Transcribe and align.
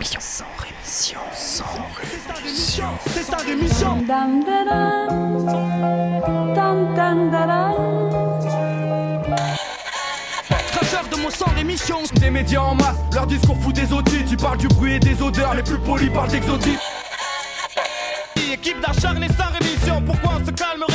rémission. 0.00 0.20
Sans 0.20 0.44
rémission. 0.58 1.20
Sans 1.34 1.64
rémission. 2.42 2.84
C'est 3.08 3.22
sa 3.22 3.36
rémission. 3.36 4.02
Dam, 4.06 4.42
da, 4.44 4.64
dam. 4.64 5.44
Dam, 6.54 6.94
dam, 6.94 7.30
da, 7.30 7.46
dam. 7.46 7.74
Cracheur 10.72 11.04
de 11.10 11.16
mon 11.20 11.30
sang 11.30 11.50
rémission. 11.54 11.98
Des 12.14 12.30
médias 12.30 12.60
en 12.60 12.74
masse, 12.74 12.96
leur 13.12 13.26
discours 13.26 13.56
fout 13.60 13.74
des 13.74 13.92
audits. 13.92 14.24
Tu 14.24 14.36
parles 14.36 14.58
du 14.58 14.68
bruit 14.68 14.94
et 14.94 15.00
des 15.00 15.20
odeurs, 15.20 15.54
les 15.54 15.62
plus 15.62 15.78
polis 15.78 16.10
parlent 16.10 16.30
d'exotisme. 16.30 16.80
Équipe 18.52 18.80
d'acharnés 18.80 19.28
sans 19.28 19.52
rémission, 19.52 20.02
pourquoi 20.02 20.32
on 20.40 20.46
se 20.46 20.50
calmerait 20.50 20.89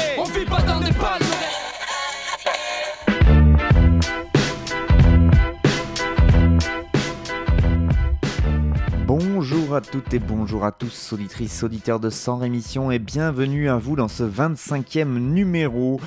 Bonjour 9.76 9.90
à 9.90 9.92
toutes 9.92 10.14
et 10.14 10.20
bonjour 10.20 10.64
à 10.64 10.72
tous, 10.72 11.12
auditrices, 11.12 11.62
auditeurs 11.62 12.00
de 12.00 12.10
Sans 12.10 12.38
Rémission 12.38 12.92
et 12.92 13.00
bienvenue 13.00 13.68
à 13.68 13.76
vous 13.76 13.98
dans 13.98 14.08
ce 14.08 14.24
25e 14.24 15.18
numéro. 15.18 16.00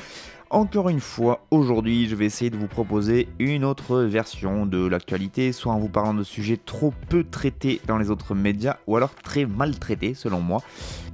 Encore 0.49 0.89
une 0.89 1.01
fois, 1.01 1.45
aujourd'hui, 1.51 2.09
je 2.09 2.15
vais 2.15 2.27
essayer 2.27 2.51
de 2.51 2.57
vous 2.57 2.67
proposer 2.67 3.29
une 3.39 3.65
autre 3.65 4.03
version 4.03 4.67
de 4.67 4.87
l'actualité, 4.87 5.53
soit 5.53 5.73
en 5.73 5.79
vous 5.79 5.89
parlant 5.89 6.15
de 6.15 6.23
sujets 6.23 6.59
trop 6.59 6.93
peu 7.09 7.25
traités 7.25 7.81
dans 7.87 7.99
les 7.99 8.11
autres 8.11 8.35
médias, 8.35 8.77
ou 8.87 8.97
alors 8.97 9.15
très 9.15 9.47
mal 9.47 9.79
traités 9.79 10.15
selon 10.15 10.41
moi, 10.41 10.63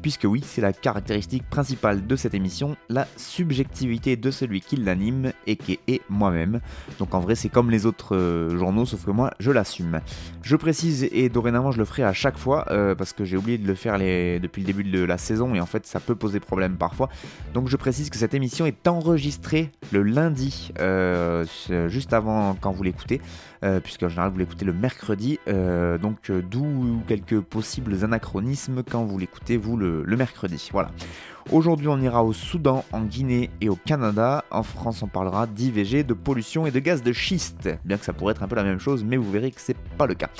puisque 0.02 0.24
oui, 0.24 0.42
c'est 0.44 0.60
la 0.60 0.72
caractéristique 0.72 1.48
principale 1.48 2.06
de 2.06 2.16
cette 2.16 2.34
émission, 2.34 2.76
la 2.88 3.06
subjectivité 3.16 4.16
de 4.16 4.30
celui 4.30 4.60
qui 4.60 4.76
l'anime 4.76 5.32
et 5.46 5.56
qui 5.56 5.78
est 5.86 6.02
moi-même. 6.08 6.60
Donc 6.98 7.14
en 7.14 7.20
vrai, 7.20 7.36
c'est 7.36 7.48
comme 7.48 7.70
les 7.70 7.86
autres 7.86 8.16
euh, 8.16 8.58
journaux, 8.58 8.86
sauf 8.86 9.04
que 9.04 9.10
moi, 9.12 9.30
je 9.38 9.50
l'assume. 9.50 10.00
Je 10.42 10.56
précise, 10.56 11.08
et 11.12 11.28
dorénavant, 11.28 11.70
je 11.70 11.78
le 11.78 11.84
ferai 11.84 12.02
à 12.02 12.12
chaque 12.12 12.38
fois, 12.38 12.66
euh, 12.70 12.94
parce 12.94 13.12
que 13.12 13.24
j'ai 13.24 13.36
oublié 13.36 13.56
de 13.56 13.66
le 13.66 13.74
faire 13.74 13.98
depuis 13.98 14.62
le 14.62 14.66
début 14.66 14.84
de 14.84 15.04
la 15.04 15.16
saison, 15.16 15.54
et 15.54 15.60
en 15.60 15.66
fait, 15.66 15.86
ça 15.86 16.00
peut 16.00 16.16
poser 16.16 16.40
problème 16.40 16.76
parfois. 16.76 17.08
Donc 17.54 17.68
je 17.68 17.76
précise 17.76 18.10
que 18.10 18.18
cette 18.18 18.34
émission 18.34 18.66
est 18.66 18.88
enregistrée 18.88 19.70
le 19.92 20.02
lundi, 20.02 20.23
euh, 20.80 21.44
c'est 21.48 21.88
juste 21.88 22.12
avant 22.12 22.54
quand 22.60 22.72
vous 22.72 22.82
l'écoutez, 22.82 23.20
euh, 23.62 23.80
puisque 23.80 24.02
en 24.02 24.08
général 24.08 24.30
vous 24.30 24.38
l'écoutez 24.38 24.64
le 24.64 24.72
mercredi, 24.72 25.38
euh, 25.48 25.98
donc 25.98 26.30
euh, 26.30 26.42
d'où 26.42 27.02
quelques 27.06 27.40
possibles 27.40 28.04
anachronismes 28.04 28.82
quand 28.82 29.04
vous 29.04 29.18
l'écoutez 29.18 29.56
vous 29.56 29.76
le, 29.76 30.02
le 30.04 30.16
mercredi. 30.16 30.68
Voilà. 30.72 30.90
Aujourd'hui 31.52 31.88
on 31.88 32.00
ira 32.00 32.24
au 32.24 32.32
Soudan, 32.32 32.84
en 32.92 33.02
Guinée 33.02 33.50
et 33.60 33.68
au 33.68 33.76
Canada. 33.76 34.44
En 34.50 34.62
France 34.62 35.02
on 35.02 35.08
parlera 35.08 35.46
d'IVG, 35.46 36.04
de 36.04 36.14
pollution 36.14 36.66
et 36.66 36.70
de 36.70 36.78
gaz 36.78 37.02
de 37.02 37.12
schiste. 37.12 37.68
Bien 37.84 37.98
que 37.98 38.04
ça 38.04 38.12
pourrait 38.12 38.32
être 38.32 38.42
un 38.42 38.48
peu 38.48 38.56
la 38.56 38.64
même 38.64 38.80
chose, 38.80 39.04
mais 39.04 39.16
vous 39.16 39.30
verrez 39.30 39.50
que 39.50 39.60
c'est 39.60 39.76
pas 39.98 40.06
le 40.06 40.14
cas. 40.14 40.30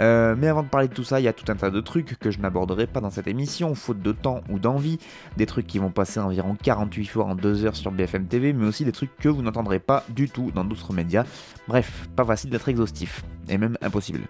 Euh, 0.00 0.34
mais 0.36 0.48
avant 0.48 0.62
de 0.62 0.68
parler 0.68 0.88
de 0.88 0.94
tout 0.94 1.04
ça, 1.04 1.20
il 1.20 1.24
y 1.24 1.28
a 1.28 1.32
tout 1.32 1.50
un 1.50 1.56
tas 1.56 1.70
de 1.70 1.80
trucs 1.80 2.18
que 2.18 2.30
je 2.30 2.38
n'aborderai 2.38 2.86
pas 2.86 3.00
dans 3.00 3.10
cette 3.10 3.26
émission, 3.26 3.74
faute 3.74 4.02
de 4.02 4.12
temps 4.12 4.42
ou 4.48 4.58
d'envie. 4.58 4.98
Des 5.36 5.46
trucs 5.46 5.66
qui 5.66 5.78
vont 5.78 5.90
passer 5.90 6.20
environ 6.20 6.56
48 6.60 7.06
fois 7.06 7.24
en 7.24 7.34
2 7.34 7.64
heures 7.64 7.76
sur 7.76 7.90
BFM 7.90 8.26
TV, 8.26 8.52
mais 8.52 8.66
aussi 8.66 8.84
des 8.84 8.92
trucs 8.92 9.16
que 9.16 9.28
vous 9.28 9.42
n'entendrez 9.42 9.78
pas 9.78 10.04
du 10.08 10.28
tout 10.28 10.50
dans 10.54 10.64
d'autres 10.64 10.92
médias. 10.92 11.24
Bref, 11.68 12.08
pas 12.16 12.24
facile 12.24 12.50
d'être 12.50 12.68
exhaustif, 12.68 13.24
et 13.48 13.58
même 13.58 13.76
impossible. 13.82 14.20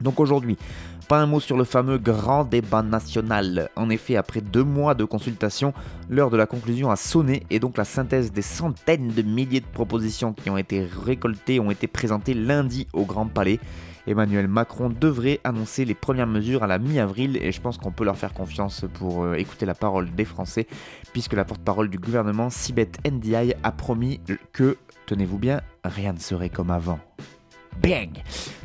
Donc 0.00 0.20
aujourd'hui, 0.20 0.56
pas 1.08 1.18
un 1.18 1.26
mot 1.26 1.40
sur 1.40 1.56
le 1.56 1.64
fameux 1.64 1.98
grand 1.98 2.44
débat 2.44 2.82
national. 2.82 3.70
En 3.76 3.90
effet, 3.90 4.16
après 4.16 4.40
deux 4.40 4.62
mois 4.62 4.94
de 4.94 5.04
consultation, 5.04 5.72
l'heure 6.08 6.30
de 6.30 6.36
la 6.36 6.46
conclusion 6.46 6.90
a 6.90 6.96
sonné 6.96 7.44
et 7.50 7.58
donc 7.58 7.76
la 7.76 7.84
synthèse 7.84 8.30
des 8.30 8.42
centaines 8.42 9.08
de 9.08 9.22
milliers 9.22 9.60
de 9.60 9.66
propositions 9.66 10.34
qui 10.34 10.50
ont 10.50 10.58
été 10.58 10.86
récoltées 11.04 11.58
ont 11.60 11.70
été 11.70 11.88
présentées 11.88 12.34
lundi 12.34 12.86
au 12.92 13.04
Grand 13.04 13.26
Palais. 13.26 13.58
Emmanuel 14.08 14.48
Macron 14.48 14.88
devrait 14.88 15.38
annoncer 15.44 15.84
les 15.84 15.94
premières 15.94 16.26
mesures 16.26 16.62
à 16.62 16.66
la 16.66 16.78
mi-avril 16.78 17.36
et 17.36 17.52
je 17.52 17.60
pense 17.60 17.76
qu'on 17.76 17.92
peut 17.92 18.04
leur 18.04 18.16
faire 18.16 18.32
confiance 18.32 18.86
pour 18.94 19.24
euh, 19.24 19.34
écouter 19.34 19.66
la 19.66 19.74
parole 19.74 20.10
des 20.14 20.24
Français 20.24 20.66
puisque 21.12 21.34
la 21.34 21.44
porte-parole 21.44 21.90
du 21.90 21.98
gouvernement, 21.98 22.48
Sibeth 22.48 22.98
Ndiaye, 23.06 23.54
a 23.62 23.70
promis 23.70 24.20
que, 24.52 24.78
tenez-vous 25.06 25.38
bien, 25.38 25.60
rien 25.84 26.14
ne 26.14 26.18
serait 26.18 26.48
comme 26.48 26.70
avant. 26.70 26.98
Bang 27.82 28.10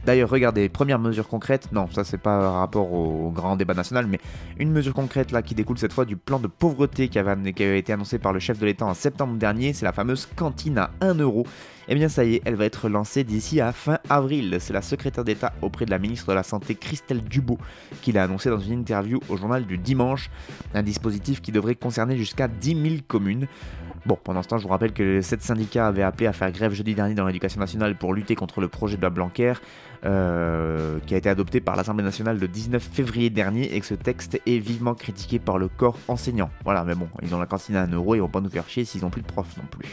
D'ailleurs, 0.06 0.30
regardez, 0.30 0.70
première 0.70 1.00
mesure 1.00 1.28
concrète, 1.28 1.72
non, 1.72 1.88
ça 1.92 2.03
c'est 2.03 2.18
pas 2.18 2.52
rapport 2.52 2.92
au 2.94 3.30
grand 3.32 3.56
débat 3.56 3.74
national, 3.74 4.08
mais 4.08 4.20
une 4.58 4.72
mesure 4.72 4.94
concrète 4.94 5.32
là 5.32 5.42
qui 5.42 5.56
découle 5.56 5.78
cette 5.78 5.94
fois 5.94 6.06
du 6.06 6.18
plan 6.18 6.40
de 6.40 6.48
pauvreté 6.48 7.09
qui 7.09 7.20
avait, 7.20 7.53
qui 7.53 7.64
avait 7.64 7.80
été 7.80 7.94
annoncé 7.94 8.18
par 8.18 8.34
le 8.34 8.40
chef 8.40 8.59
de 8.59 8.66
l'État 8.66 8.86
en 8.86 8.94
septembre 8.94 9.36
dernier, 9.36 9.74
c'est 9.74 9.86
la 9.86 9.94
fameuse 9.94 10.26
cantine 10.36 10.78
à 10.78 10.92
1 11.02 11.16
euro. 11.16 11.46
Eh 11.90 11.96
bien 11.96 12.08
ça 12.08 12.24
y 12.24 12.36
est, 12.36 12.42
elle 12.46 12.56
va 12.56 12.64
être 12.66 12.88
lancée 12.88 13.26
d'ici 13.26 13.60
à 13.60 13.74
fin 13.74 14.00
avril. 14.10 14.58
C'est 14.60 14.74
la 14.74 14.82
secrétaire 14.82 15.26
d'État 15.26 15.54
auprès 15.62 15.86
de 15.86 15.92
la 15.92 16.00
ministre 16.00 16.28
de 16.28 16.34
la 16.34 16.44
Santé 16.44 16.76
Christelle 16.76 17.22
Dubot 17.22 17.58
qui 18.02 18.14
l'a 18.14 18.24
annoncé 18.24 18.50
dans 18.50 18.60
une 18.60 18.80
interview 18.80 19.20
au 19.28 19.36
journal 19.36 19.66
du 19.66 19.78
dimanche. 19.78 20.30
Un 20.74 20.84
dispositif 20.84 21.42
qui 21.42 21.52
devrait 21.52 21.76
concerner 21.76 22.16
jusqu'à 22.16 22.48
10 22.48 22.82
000 22.82 22.96
communes. 23.08 23.48
Bon, 24.06 24.18
pendant 24.22 24.44
ce 24.44 24.50
temps, 24.50 24.58
je 24.58 24.64
vous 24.64 24.70
rappelle 24.70 24.92
que 24.92 25.22
7 25.22 25.42
syndicats 25.42 25.88
avaient 25.88 26.04
appelé 26.04 26.28
à 26.28 26.34
faire 26.34 26.52
grève 26.52 26.74
jeudi 26.74 26.94
dernier 26.94 27.16
dans 27.16 27.26
l'éducation 27.26 27.60
nationale 27.60 27.98
pour 27.98 28.14
lutter 28.14 28.36
contre 28.36 28.60
le 28.60 28.68
projet 28.68 28.98
de 28.98 29.02
la 29.02 29.10
Blanquer, 29.10 29.54
euh, 30.04 31.00
qui 31.06 31.14
a 31.14 31.18
été 31.18 31.30
adopté 31.30 31.62
par 31.62 31.78
l'Assemblée 31.78 32.04
nationale 32.04 32.38
le 32.38 32.50
19 32.50 32.84
février 32.84 33.30
dernier 33.30 33.74
et 33.74 33.80
que 33.80 33.86
ce 33.86 33.94
texte 33.94 34.42
est 34.46 34.60
vivement 34.60 34.94
critiqué 34.94 35.40
par 35.40 35.58
le 35.58 35.70
corps 35.70 35.98
enseignant. 36.10 36.50
Voilà, 36.66 36.84
mais 36.84 36.96
bon, 36.96 37.08
ils 37.22 37.34
ont 37.34 37.40
la 37.40 37.46
cantine 37.46 37.78
à 37.78 37.84
1 37.84 37.94
euro, 37.94 38.16
ils 38.16 38.20
vont 38.20 38.28
pas 38.28 38.42
nous 38.42 38.50
faire 38.50 38.68
chier 38.68 38.84
s'ils 38.84 39.06
ont 39.06 39.10
plus 39.10 39.22
de 39.22 39.28
profs 39.28 39.56
non 39.56 39.64
plus. 39.72 39.88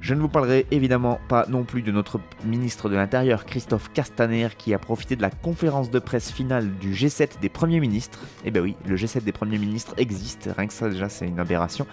Je 0.00 0.14
ne 0.14 0.20
vous 0.20 0.28
parlerai 0.28 0.66
évidemment 0.70 1.20
pas 1.28 1.46
non 1.48 1.64
plus 1.64 1.82
de 1.82 1.90
notre 1.90 2.20
ministre 2.44 2.88
de 2.88 2.94
l'Intérieur, 2.94 3.44
Christophe 3.44 3.92
Castaner, 3.92 4.48
qui 4.56 4.72
a 4.72 4.78
profité 4.78 5.16
de 5.16 5.22
la 5.22 5.30
conférence 5.30 5.90
de 5.90 5.98
presse 5.98 6.30
finale 6.30 6.70
du 6.78 6.92
G7 6.92 7.40
des 7.40 7.48
premiers 7.48 7.80
ministres. 7.80 8.20
Eh 8.44 8.50
ben 8.50 8.62
oui, 8.62 8.76
le 8.86 8.96
G7 8.96 9.24
des 9.24 9.32
premiers 9.32 9.58
ministres 9.58 9.94
existe, 9.96 10.48
rien 10.56 10.66
que 10.66 10.72
ça 10.72 10.88
déjà 10.88 11.08
c'est 11.08 11.26
une 11.26 11.40
aberration. 11.40 11.86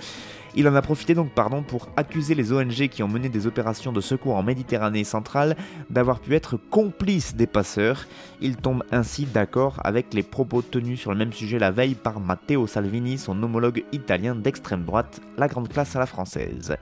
Il 0.58 0.70
en 0.70 0.76
a 0.76 0.82
profité 0.82 1.14
donc 1.16 1.32
pardon 1.32 1.64
pour 1.64 1.90
accuser 1.98 2.34
les 2.34 2.54
ONG 2.54 2.88
qui 2.88 3.04
ont 3.04 3.10
mené 3.10 3.28
des 3.28 3.46
opérations 3.46 3.92
de 3.92 4.00
secours 4.00 4.36
en 4.36 4.44
Méditerranée 4.44 5.04
centrale 5.04 5.58
d'avoir 5.90 6.22
pu 6.22 6.34
être 6.34 6.56
complices 6.56 7.36
des 7.36 7.46
passeurs. 7.46 8.06
Il 8.40 8.56
tombe 8.56 8.84
ainsi 8.92 9.26
d'accord 9.26 9.82
avec 9.84 10.14
les 10.14 10.24
propos 10.24 10.62
tenus 10.62 11.02
sur 11.02 11.12
le 11.12 11.18
même 11.18 11.34
sujet 11.34 11.60
la 11.60 11.72
veille 11.72 11.96
par 11.96 12.22
Matteo 12.22 12.68
Salvini, 12.68 13.18
son 13.18 13.44
homologue 13.44 13.84
italien 13.92 14.34
d'extrême 14.34 14.86
droite, 14.86 15.20
la 15.38 15.50
grande 15.50 15.68
classe 15.68 15.94
à 15.98 16.00
la 16.00 16.06
française. 16.06 16.78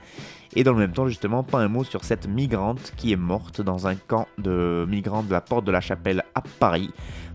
Et 0.54 0.62
dans 0.62 0.72
le 0.72 0.78
même 0.78 0.92
temps, 0.92 1.08
justement, 1.08 1.42
pas 1.42 1.58
un 1.58 1.66
mot 1.66 1.82
sur 1.82 2.04
cette 2.04 2.28
migrante 2.28 2.92
qui 2.96 3.12
est 3.12 3.16
morte 3.16 3.60
dans 3.60 3.88
un 3.88 3.96
camp 3.96 4.28
de 4.38 4.86
migrants 4.88 5.24
de 5.24 5.32
la 5.32 5.40
porte 5.40 5.64
de 5.64 5.72
la 5.72 5.80
Chapelle 5.80 6.22
à 6.36 6.42
Paris. 6.60 6.90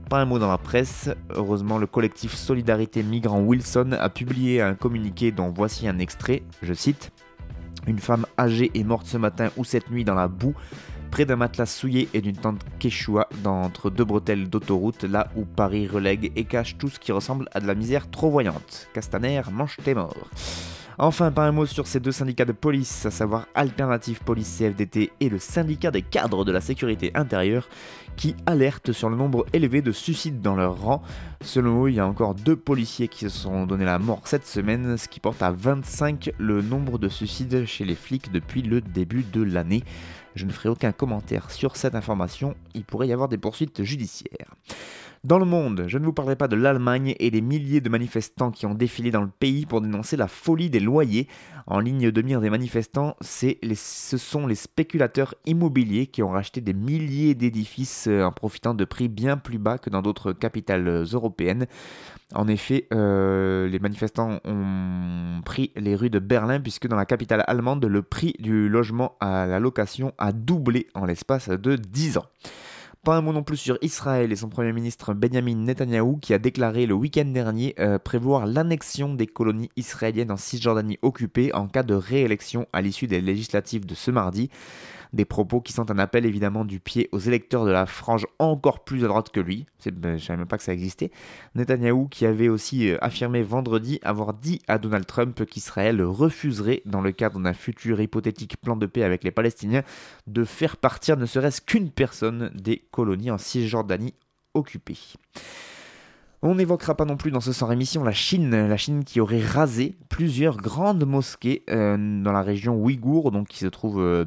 Pas 0.10 0.22
un 0.22 0.26
mot 0.26 0.40
dans 0.40 0.50
la 0.50 0.58
presse. 0.58 1.10
Heureusement, 1.36 1.78
le 1.78 1.86
collectif 1.86 2.34
Solidarité 2.34 3.04
Migrants 3.04 3.42
Wilson 3.42 3.92
a 4.00 4.10
publié 4.10 4.60
un 4.62 4.74
communiqué 4.74 5.32
dont 5.32 5.50
voici 5.50 5.88
un 5.88 6.00
extrait. 6.00 6.42
Je 6.64 6.74
cite 6.74 7.12
Une 7.88 8.00
femme 8.00 8.26
âgée 8.38 8.72
est 8.74 8.84
morte 8.84 9.06
ce 9.06 9.18
matin 9.18 9.50
ou 9.56 9.64
cette 9.64 9.90
nuit 9.92 10.04
dans 10.04 10.16
la 10.16 10.28
boue, 10.28 10.54
près 11.12 11.26
d'un 11.26 11.36
matelas 11.38 11.66
souillé 11.68 12.10
et 12.14 12.22
d'une 12.22 12.36
tente 12.36 12.62
quechua 12.80 13.28
dans- 13.44 13.62
entre 13.64 13.90
deux 13.90 14.04
bretelles 14.04 14.50
d'autoroute, 14.50 15.04
là 15.04 15.28
où 15.36 15.46
Paris 15.46 15.88
relègue 15.88 16.32
et 16.36 16.44
cache 16.44 16.78
tout 16.78 16.90
ce 16.90 17.00
qui 17.00 17.12
ressemble 17.12 17.48
à 17.54 17.60
de 17.60 17.68
la 17.68 17.76
misère 17.76 18.10
trop 18.10 18.30
voyante. 18.32 18.90
Castaner, 18.94 19.42
mange 19.52 19.78
tes 19.84 19.94
morts. 19.94 20.28
Enfin, 21.02 21.32
pas 21.32 21.48
un 21.48 21.54
mot 21.54 21.66
sur 21.66 21.88
ces 21.88 22.02
deux 22.02 22.12
syndicats 22.12 22.44
de 22.44 22.52
police, 22.52 23.06
à 23.06 23.12
savoir 23.12 23.48
Alternative 23.56 24.20
Police 24.20 24.58
CFDT 24.58 25.14
et 25.22 25.30
le 25.30 25.40
syndicat 25.40 25.92
des 25.92 26.02
cadres 26.02 26.44
de 26.44 26.52
la 26.52 26.60
sécurité 26.60 27.12
intérieure, 27.16 27.70
qui 28.18 28.36
alertent 28.46 28.92
sur 28.92 29.10
le 29.10 29.16
nombre 29.16 29.46
élevé 29.54 29.82
de 29.82 29.94
suicides 29.94 30.42
dans 30.42 30.58
leur 30.58 30.82
rang. 30.82 31.02
Selon 31.40 31.86
eux, 31.86 31.90
il 31.90 31.96
y 31.96 32.02
a 32.02 32.06
encore 32.06 32.36
deux 32.36 32.58
policiers 32.58 33.08
qui 33.08 33.20
se 33.20 33.30
sont 33.30 33.66
donné 33.66 33.86
la 33.86 33.98
mort 33.98 34.24
cette 34.26 34.46
semaine, 34.46 34.98
ce 34.98 35.08
qui 35.08 35.22
porte 35.22 35.42
à 35.42 35.52
25 35.52 36.32
le 36.38 36.62
nombre 36.62 36.98
de 36.98 37.08
suicides 37.08 37.66
chez 37.66 37.86
les 37.86 37.96
flics 37.96 38.34
depuis 38.34 38.62
le 38.62 38.82
début 38.82 39.24
de 39.24 39.42
l'année. 39.42 39.86
Je 40.36 40.46
ne 40.46 40.52
ferai 40.52 40.68
aucun 40.68 40.92
commentaire 40.92 41.50
sur 41.50 41.78
cette 41.78 41.96
information, 41.96 42.56
il 42.74 42.84
pourrait 42.84 43.08
y 43.08 43.14
avoir 43.14 43.30
des 43.30 43.38
poursuites 43.38 43.84
judiciaires. 43.84 44.54
Dans 45.26 45.38
le 45.38 45.44
monde, 45.44 45.84
je 45.88 45.98
ne 45.98 46.06
vous 46.06 46.14
parlerai 46.14 46.38
pas 46.38 46.48
de 46.48 46.56
l'Allemagne 46.56 47.14
et 47.20 47.30
des 47.30 47.42
milliers 47.42 47.82
de 47.82 47.90
manifestants 47.90 48.52
qui 48.52 48.66
ont 48.66 48.74
défilé 48.74 49.12
dans 49.12 49.22
le 49.22 49.28
pays 49.28 49.66
pour 49.66 49.82
dénoncer 49.82 50.16
la 50.16 50.30
folie 50.30 50.70
des 50.70 50.80
loyers. 50.80 51.28
En 51.68 51.82
ligne 51.82 52.10
de 52.10 52.22
mire 52.22 52.40
des 52.40 52.50
manifestants, 52.50 53.18
ce 53.20 54.18
sont 54.18 54.48
les 54.48 54.56
spéculateurs 54.56 55.36
immobiliers 55.46 56.08
qui 56.08 56.24
ont 56.24 56.30
racheté 56.30 56.62
des 56.62 56.74
milliers 56.74 57.36
d'édifices 57.36 58.08
euh, 58.08 58.24
en 58.24 58.32
profitant 58.32 58.74
de 58.74 58.86
prix 58.86 59.10
bien 59.10 59.36
plus 59.36 59.58
bas 59.58 59.78
que 59.78 59.90
dans 59.90 60.02
d'autres 60.02 60.32
capitales 60.32 60.88
européennes. 61.12 61.68
En 62.34 62.48
effet, 62.48 62.88
euh, 62.94 63.68
les 63.68 63.80
manifestants 63.80 64.40
ont 64.46 65.42
pris 65.44 65.74
les 65.76 65.96
rues 65.96 66.10
de 66.10 66.20
Berlin 66.20 66.62
puisque 66.62 66.88
dans 66.88 66.96
la 66.96 67.06
capitale 67.06 67.44
allemande, 67.46 67.84
le 67.84 68.02
prix 68.04 68.36
du 68.40 68.70
logement 68.70 69.18
à 69.20 69.46
la 69.46 69.60
location 69.60 70.14
a 70.18 70.32
doublé 70.32 70.88
en 70.94 71.06
l'espace 71.06 71.50
de 71.50 71.76
10 71.76 72.20
ans. 72.20 72.26
Pas 73.10 73.16
un 73.16 73.22
mot 73.22 73.34
non 73.34 73.42
plus 73.42 73.58
sur 73.58 73.80
Israël 73.82 74.32
et 74.32 74.36
son 74.36 74.50
Premier 74.50 74.72
ministre 74.72 75.16
Benjamin 75.16 75.56
Netanyahou 75.56 76.18
qui 76.18 76.32
a 76.36 76.38
déclaré 76.38 76.86
le 76.86 76.94
week-end 76.94 77.26
dernier 77.26 77.74
euh, 77.80 77.98
prévoir 77.98 78.46
l'annexion 78.46 79.16
des 79.16 79.26
colonies 79.26 79.72
israéliennes 79.76 80.30
en 80.30 80.38
Cisjordanie 80.38 81.00
occupée 81.02 81.52
en 81.56 81.68
cas 81.68 81.82
de 81.82 81.96
réélection 81.96 82.68
à 82.72 82.82
l'issue 82.82 83.08
des 83.08 83.20
législatives 83.20 83.88
de 83.88 83.96
ce 83.96 84.12
mardi. 84.12 84.52
Des 85.12 85.26
propos 85.26 85.60
qui 85.60 85.74
sont 85.74 85.90
un 85.90 85.98
appel 85.98 86.26
évidemment 86.26 86.66
du 86.66 86.80
pied 86.80 87.10
aux 87.12 87.20
électeurs 87.20 87.66
de 87.66 87.72
la 87.72 87.86
frange 87.88 88.28
encore 88.38 88.84
plus 88.84 89.04
à 89.04 89.08
droite 89.08 89.30
que 89.30 89.40
lui. 89.40 89.66
Ben, 89.86 90.12
je 90.12 90.14
ne 90.14 90.18
savais 90.20 90.38
même 90.38 90.48
pas 90.48 90.58
que 90.58 90.64
ça 90.64 90.74
existait. 90.74 91.12
Netanyahou 91.56 92.08
qui 92.08 92.26
avait 92.26 92.50
aussi 92.50 92.92
euh, 92.92 92.98
affirmé 93.02 93.42
vendredi 93.42 94.00
avoir 94.04 94.34
dit 94.34 94.62
à 94.68 94.78
Donald 94.78 95.06
Trump 95.06 95.46
qu'Israël 95.46 96.02
refuserait, 96.02 96.82
dans 96.86 97.02
le 97.02 97.12
cadre 97.12 97.40
d'un 97.40 97.54
futur 97.54 98.00
hypothétique 98.00 98.58
plan 98.58 98.76
de 98.76 98.86
paix 98.86 99.04
avec 99.04 99.24
les 99.24 99.32
Palestiniens, 99.32 99.84
de 100.28 100.44
faire 100.44 100.78
partir 100.78 101.18
ne 101.18 101.26
serait-ce 101.26 101.62
qu'une 101.62 101.90
personne 101.90 102.52
des 102.54 102.84
colonies 102.92 103.32
en 103.32 103.38
Cisjordanie 103.38 104.14
occupées. 104.54 104.98
On 106.42 106.56
n'évoquera 106.56 106.96
pas 106.96 107.04
non 107.04 107.18
plus 107.18 107.32
dans 107.32 107.42
ce 107.42 107.52
sans 107.52 107.68
rémission 107.68 108.04
la 108.04 108.14
Chine, 108.14 108.52
la 108.52 108.78
Chine 108.78 109.04
qui 109.04 109.20
aurait 109.20 109.44
rasé 109.44 109.98
plusieurs 110.08 110.56
grandes 110.56 111.06
mosquées 111.06 111.64
euh, 111.70 111.98
dans 112.24 112.32
la 112.32 112.42
région 112.42 112.78
ouïghour, 112.78 113.32
donc 113.32 113.50
qui 113.50 113.58
se 113.58 113.68
trouve 113.68 114.00
euh, 114.00 114.26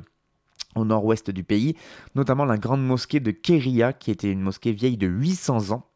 au 0.75 0.85
nord-ouest 0.85 1.31
du 1.31 1.45
pays, 1.45 1.77
notamment 2.15 2.45
la 2.45 2.57
grande 2.57 2.85
mosquée 2.85 3.21
de 3.21 3.31
Keria, 3.31 3.93
qui 3.93 4.11
était 4.11 4.31
une 4.31 4.41
mosquée 4.41 4.73
vieille 4.73 4.97
de 4.97 5.07
800 5.07 5.71
ans 5.71 5.87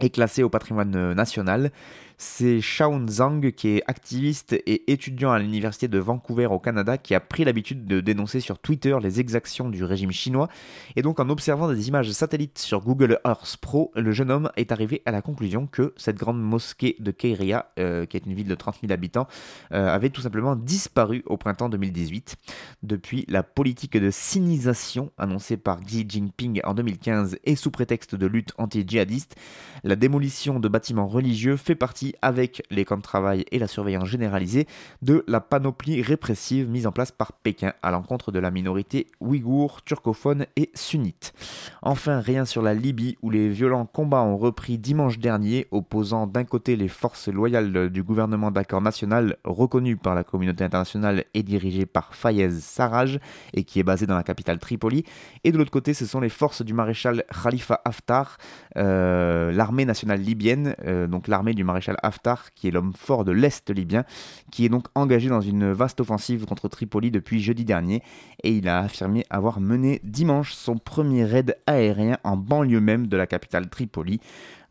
et 0.00 0.10
classée 0.10 0.42
au 0.42 0.48
patrimoine 0.48 0.94
euh, 0.94 1.14
national. 1.14 1.72
C'est 2.18 2.62
Shaun 2.62 3.06
Zhang, 3.08 3.52
qui 3.52 3.76
est 3.76 3.82
activiste 3.86 4.54
et 4.54 4.90
étudiant 4.90 5.32
à 5.32 5.38
l'université 5.38 5.86
de 5.86 5.98
Vancouver 5.98 6.46
au 6.46 6.58
Canada, 6.58 6.96
qui 6.96 7.14
a 7.14 7.20
pris 7.20 7.44
l'habitude 7.44 7.86
de 7.86 8.00
dénoncer 8.00 8.40
sur 8.40 8.58
Twitter 8.58 8.96
les 9.02 9.20
exactions 9.20 9.68
du 9.68 9.84
régime 9.84 10.12
chinois. 10.12 10.48
Et 10.96 11.02
donc, 11.02 11.20
en 11.20 11.28
observant 11.28 11.70
des 11.70 11.88
images 11.88 12.10
satellites 12.12 12.58
sur 12.58 12.80
Google 12.80 13.20
Earth 13.26 13.58
Pro, 13.60 13.92
le 13.94 14.12
jeune 14.12 14.30
homme 14.30 14.50
est 14.56 14.72
arrivé 14.72 15.02
à 15.04 15.10
la 15.10 15.20
conclusion 15.20 15.66
que 15.66 15.92
cette 15.98 16.16
grande 16.16 16.40
mosquée 16.40 16.96
de 17.00 17.10
Keiria, 17.10 17.70
euh, 17.78 18.06
qui 18.06 18.16
est 18.16 18.24
une 18.24 18.32
ville 18.32 18.48
de 18.48 18.54
30 18.54 18.78
000 18.80 18.92
habitants, 18.94 19.28
euh, 19.72 19.94
avait 19.94 20.08
tout 20.08 20.22
simplement 20.22 20.56
disparu 20.56 21.22
au 21.26 21.36
printemps 21.36 21.68
2018. 21.68 22.36
Depuis 22.82 23.26
la 23.28 23.42
politique 23.42 23.98
de 23.98 24.10
sinisation 24.10 25.10
annoncée 25.18 25.58
par 25.58 25.82
Xi 25.82 26.06
Jinping 26.08 26.62
en 26.64 26.72
2015 26.72 27.36
et 27.44 27.56
sous 27.56 27.70
prétexte 27.70 28.14
de 28.14 28.26
lutte 28.26 28.52
anti-djihadiste, 28.56 29.36
la 29.84 29.96
démolition 29.96 30.60
de 30.60 30.68
bâtiments 30.68 31.08
religieux 31.08 31.56
fait 31.56 31.74
partie 31.74 32.05
avec 32.22 32.62
les 32.70 32.84
camps 32.84 32.96
de 32.96 33.02
travail 33.02 33.44
et 33.52 33.58
la 33.58 33.66
surveillance 33.66 34.08
généralisée 34.08 34.66
de 35.02 35.24
la 35.26 35.40
panoplie 35.40 36.02
répressive 36.02 36.68
mise 36.68 36.86
en 36.86 36.92
place 36.92 37.12
par 37.12 37.32
Pékin 37.32 37.72
à 37.82 37.90
l'encontre 37.90 38.32
de 38.32 38.38
la 38.38 38.50
minorité 38.50 39.06
ouïghour, 39.20 39.82
turcophone 39.82 40.46
et 40.56 40.70
sunnite. 40.74 41.32
Enfin, 41.82 42.20
rien 42.20 42.44
sur 42.44 42.62
la 42.62 42.74
Libye 42.74 43.16
où 43.22 43.30
les 43.30 43.48
violents 43.48 43.86
combats 43.86 44.22
ont 44.22 44.36
repris 44.36 44.78
dimanche 44.78 45.18
dernier, 45.18 45.66
opposant 45.70 46.26
d'un 46.26 46.44
côté 46.44 46.76
les 46.76 46.88
forces 46.88 47.28
loyales 47.28 47.90
du 47.90 48.02
gouvernement 48.02 48.50
d'accord 48.50 48.82
national 48.82 49.36
reconnu 49.44 49.96
par 49.96 50.14
la 50.14 50.24
communauté 50.24 50.64
internationale 50.64 51.24
et 51.34 51.42
dirigé 51.42 51.86
par 51.86 52.14
Fayez 52.14 52.50
Sarraj 52.50 53.18
et 53.54 53.64
qui 53.64 53.80
est 53.80 53.82
basé 53.84 54.06
dans 54.06 54.16
la 54.16 54.22
capitale 54.22 54.58
Tripoli, 54.58 55.04
et 55.44 55.52
de 55.52 55.58
l'autre 55.58 55.70
côté 55.70 55.94
ce 55.94 56.06
sont 56.06 56.20
les 56.20 56.28
forces 56.28 56.62
du 56.62 56.74
maréchal 56.74 57.24
Khalifa 57.42 57.80
Haftar, 57.84 58.38
euh, 58.76 59.52
l'armée 59.52 59.84
nationale 59.84 60.20
libyenne, 60.20 60.74
euh, 60.84 61.06
donc 61.06 61.28
l'armée 61.28 61.54
du 61.54 61.64
maréchal 61.64 61.95
Haftar, 62.02 62.52
qui 62.54 62.68
est 62.68 62.70
l'homme 62.70 62.92
fort 62.94 63.24
de 63.24 63.32
l'Est 63.32 63.70
libyen, 63.70 64.04
qui 64.50 64.64
est 64.64 64.68
donc 64.68 64.86
engagé 64.94 65.28
dans 65.28 65.40
une 65.40 65.72
vaste 65.72 66.00
offensive 66.00 66.46
contre 66.46 66.68
Tripoli 66.68 67.10
depuis 67.10 67.40
jeudi 67.40 67.64
dernier, 67.64 68.02
et 68.42 68.52
il 68.52 68.68
a 68.68 68.80
affirmé 68.80 69.24
avoir 69.30 69.60
mené 69.60 70.00
dimanche 70.04 70.52
son 70.52 70.76
premier 70.78 71.24
raid 71.24 71.56
aérien 71.66 72.18
en 72.24 72.36
banlieue 72.36 72.80
même 72.80 73.06
de 73.06 73.16
la 73.16 73.26
capitale 73.26 73.68
Tripoli, 73.68 74.20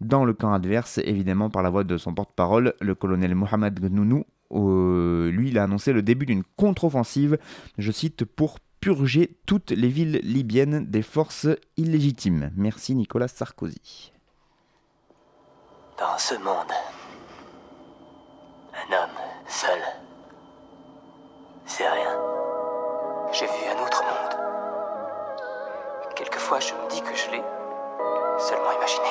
dans 0.02 0.26
le 0.26 0.34
camp 0.34 0.54
adverse, 0.54 1.00
évidemment 1.00 1.50
par 1.50 1.64
la 1.64 1.70
voix 1.70 1.84
de 1.84 1.98
son 1.98 2.14
porte-parole, 2.14 2.74
le 2.82 2.96
colonel 2.96 3.34
Mohamed 3.36 3.80
Gnounou. 3.80 4.26
Lui, 4.52 5.50
il 5.50 5.58
a 5.58 5.64
annoncé 5.64 5.92
le 5.92 6.02
début 6.02 6.26
d'une 6.26 6.44
contre-offensive, 6.56 7.38
je 7.78 7.92
cite, 7.92 8.26
pour 8.26 8.60
purger 8.80 9.38
toutes 9.48 9.72
les 9.72 9.88
villes 9.88 10.20
libyennes 10.22 10.86
des 10.86 11.02
forces 11.02 11.48
illégitimes. 11.76 12.52
Merci 12.56 12.94
Nicolas 12.94 13.28
Sarkozy. 13.28 14.12
Dans 15.98 16.18
ce 16.18 16.36
monde, 16.36 16.72
un 18.90 18.94
homme, 18.94 19.10
seul. 19.48 19.82
C'est 21.66 21.88
rien. 21.88 22.18
J'ai 23.32 23.46
vu 23.46 23.66
un 23.70 23.84
autre 23.84 24.04
monde. 24.04 24.36
Quelquefois, 26.16 26.60
je 26.60 26.74
me 26.74 26.90
dis 26.90 27.02
que 27.02 27.16
je 27.16 27.32
l'ai 27.32 27.44
seulement 28.38 28.72
imaginé. 28.72 29.10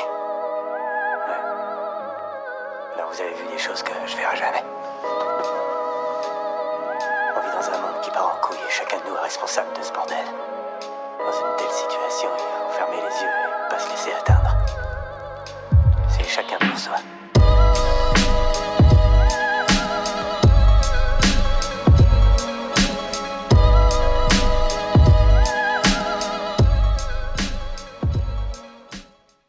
Ouais. 1.29 3.05
Vous 3.11 3.21
avez 3.21 3.35
vu 3.35 3.47
des 3.47 3.59
choses 3.59 3.83
que 3.83 3.93
je 4.07 4.17
verrai 4.17 4.37
jamais. 4.37 4.65
On 7.37 7.41
vit 7.41 7.51
dans 7.51 7.69
un 7.75 7.81
monde 7.81 8.01
qui 8.03 8.11
part 8.11 8.37
en 8.37 8.41
couille 8.47 8.57
et 8.57 8.71
chacun 8.71 8.99
de 8.99 9.09
nous 9.09 9.17
est 9.17 9.21
responsable 9.21 9.73
de 9.77 9.83
ce 9.83 9.93
bordel. 9.93 10.25
Dans 11.19 11.33
une 11.33 11.57
telle 11.57 11.71
situation, 11.71 12.31
il 12.37 12.43
faut 12.43 12.73
fermer 12.79 12.97
les 12.97 13.23
yeux 13.23 13.29
et 13.29 13.69
pas 13.71 13.79
se 13.79 13.91
laisser 13.91 14.13
atteindre. 14.13 14.57
C'est 16.09 16.25
chacun 16.25 16.59
pour 16.59 16.79
soi. 16.79 16.97